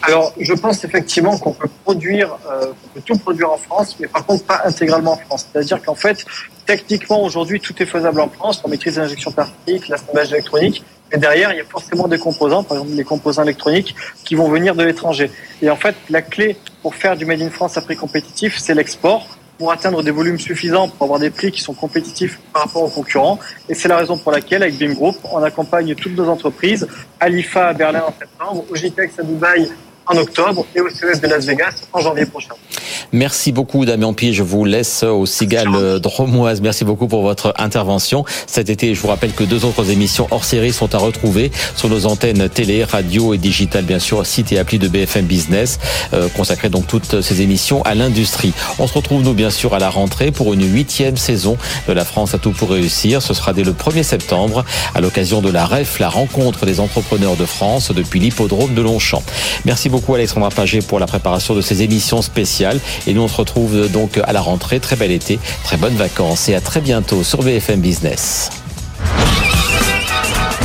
Alors, 0.03 0.33
je 0.39 0.53
pense 0.53 0.83
effectivement 0.85 1.39
qu'on 1.39 1.53
peut 1.53 1.69
produire, 1.85 2.37
euh, 2.51 2.73
peut 2.93 3.01
tout 3.05 3.17
produire 3.19 3.53
en 3.53 3.57
France, 3.57 3.97
mais 4.01 4.09
par 4.09 4.27
contre 4.27 4.45
pas 4.45 4.63
intégralement 4.65 5.13
en 5.13 5.17
France. 5.17 5.47
C'est-à-dire 5.53 5.81
qu'en 5.81 5.95
fait, 5.95 6.25
techniquement 6.67 7.23
aujourd'hui, 7.23 7.61
tout 7.61 7.81
est 7.81 7.87
faisable 7.87 8.21
en 8.21 8.29
France. 8.29 8.61
On 8.65 8.69
maîtrise 8.69 8.99
l'injection 8.99 9.31
particle, 9.31 9.91
l'assemblage 9.91 10.33
électronique, 10.33 10.85
mais 11.13 11.19
derrière, 11.19 11.53
il 11.53 11.59
y 11.59 11.61
a 11.61 11.65
forcément 11.65 12.09
des 12.09 12.19
composants, 12.19 12.65
par 12.65 12.79
exemple 12.79 12.97
les 12.97 13.05
composants 13.05 13.45
électroniques, 13.45 13.95
qui 14.25 14.35
vont 14.35 14.49
venir 14.49 14.75
de 14.75 14.83
l'étranger. 14.83 15.31
Et 15.63 15.71
en 15.71 15.77
fait, 15.77 15.95
la 16.11 16.21
clé 16.21 16.57
pour 16.83 16.97
faire 16.97 17.17
du 17.17 17.25
made 17.25 17.41
in 17.41 17.51
France 17.51 17.77
à 17.77 17.81
prix 17.81 17.97
compétitif, 17.97 18.59
c'est 18.59 18.75
l'export 18.75 19.29
pour 19.57 19.71
atteindre 19.71 20.03
des 20.03 20.11
volumes 20.11 20.41
suffisants 20.41 20.89
pour 20.89 21.05
avoir 21.05 21.21
des 21.21 21.31
prix 21.31 21.53
qui 21.53 21.61
sont 21.61 21.75
compétitifs 21.75 22.41
par 22.53 22.63
rapport 22.63 22.83
aux 22.83 22.89
concurrents. 22.89 23.39
Et 23.69 23.75
c'est 23.75 23.87
la 23.87 23.99
raison 23.99 24.19
pour 24.19 24.33
laquelle, 24.33 24.65
avec 24.65 24.77
BIM 24.77 24.95
Group, 24.95 25.17
on 25.31 25.41
accompagne 25.41 25.95
toutes 25.95 26.17
nos 26.17 26.29
entreprises, 26.29 26.89
Alifa 27.21 27.69
à 27.69 27.73
Berlin 27.73 28.03
en 28.09 28.13
septembre, 28.19 28.65
Ogitex 28.69 29.21
à 29.21 29.23
Dubaï 29.23 29.71
en 30.07 30.17
octobre 30.17 30.67
et 30.75 30.81
au 30.81 30.89
CES 30.89 31.21
de 31.21 31.29
Las 31.29 31.45
Vegas 31.47 31.75
en 31.93 32.01
janvier 32.01 32.27
prochain. 32.27 32.55
Merci 33.13 33.53
beaucoup 33.53 33.85
Damien 33.85 34.13
Pied. 34.13 34.33
Je 34.33 34.43
vous 34.43 34.65
laisse 34.65 35.03
au 35.03 35.27
Cigale 35.27 36.01
Dromoise. 36.01 36.61
Merci 36.61 36.85
beaucoup 36.85 37.09
pour 37.09 37.23
votre 37.23 37.53
intervention. 37.59 38.25
Cet 38.47 38.71
été, 38.71 38.95
je 38.95 39.01
vous 39.01 39.09
rappelle 39.09 39.33
que 39.33 39.45
deux 39.45 39.65
autres 39.65 39.91
émissions 39.91 40.29
hors 40.31 40.45
série 40.45 40.73
sont 40.73 40.95
à 40.95 40.99
retrouver 40.99 41.51
sur 41.77 41.89
nos 41.89 42.07
antennes 42.07 42.49
télé, 42.49 42.85
radio 42.85 43.35
et 43.35 43.39
digitales, 43.39 43.85
bien 43.85 43.99
sûr, 43.99 44.25
site 44.27 44.53
et 44.53 44.59
appli 44.59 44.79
de 44.79 44.89
BFM 44.89 45.27
Business, 45.27 45.79
euh, 46.13 46.29
consacrées 46.29 46.69
donc 46.69 46.87
toutes 46.87 47.21
ces 47.21 47.43
émissions 47.43 47.83
à 47.83 47.95
l'industrie. 47.95 48.53
On 48.79 48.87
se 48.87 48.95
retrouve, 48.95 49.23
nous, 49.23 49.35
bien 49.35 49.51
sûr, 49.51 49.75
à 49.75 49.79
la 49.79 49.91
rentrée 49.91 50.31
pour 50.31 50.53
une 50.53 50.71
huitième 50.73 51.17
saison 51.17 51.57
de 51.89 51.93
La 51.93 52.05
France 52.05 52.35
à 52.35 52.39
tout 52.39 52.53
pour 52.53 52.71
réussir. 52.71 53.23
Ce 53.23 53.35
sera 53.35 53.53
dès 53.53 53.65
le 53.65 53.73
1er 53.73 54.03
septembre, 54.03 54.65
à 54.95 55.01
l'occasion 55.01 55.41
de 55.41 55.51
la 55.51 55.67
REF, 55.67 55.99
la 55.99 56.09
rencontre 56.09 56.67
des 56.67 56.81
entrepreneurs 56.81 57.37
de 57.37 57.45
France 57.45 57.91
depuis 57.93 58.21
l'hippodrome 58.21 58.75
de 58.75 58.83
Longchamp. 58.83 59.23
Merci 59.65 59.89
beaucoup 59.89 60.15
Alexandra 60.15 60.51
Paget 60.51 60.81
pour 60.81 60.99
la 60.99 61.07
préparation 61.07 61.55
de 61.55 61.61
ces 61.61 61.83
émissions 61.83 62.23
spéciales. 62.23 62.79
Et 63.07 63.15
nous, 63.15 63.23
on 63.23 63.29
se 63.29 63.37
retrouve 63.37 63.91
donc 63.91 64.19
à 64.23 64.33
la 64.33 64.41
rentrée. 64.41 64.81
Très 64.81 64.97
bel 64.97 65.11
été, 65.11 65.39
très 65.65 65.77
bonnes 65.77 65.97
vacances 65.97 66.49
et 66.49 66.55
à 66.55 66.61
très 66.61 66.81
bientôt 66.81 67.23
sur 67.23 67.43
BFM 67.43 67.81
Business. 67.81 68.51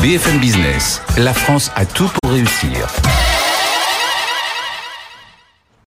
BFM 0.01 0.37
Business, 0.39 1.01
la 1.17 1.33
France 1.33 1.71
a 1.75 1.85
tout 1.85 2.09
pour 2.21 2.31
réussir. 2.31 2.87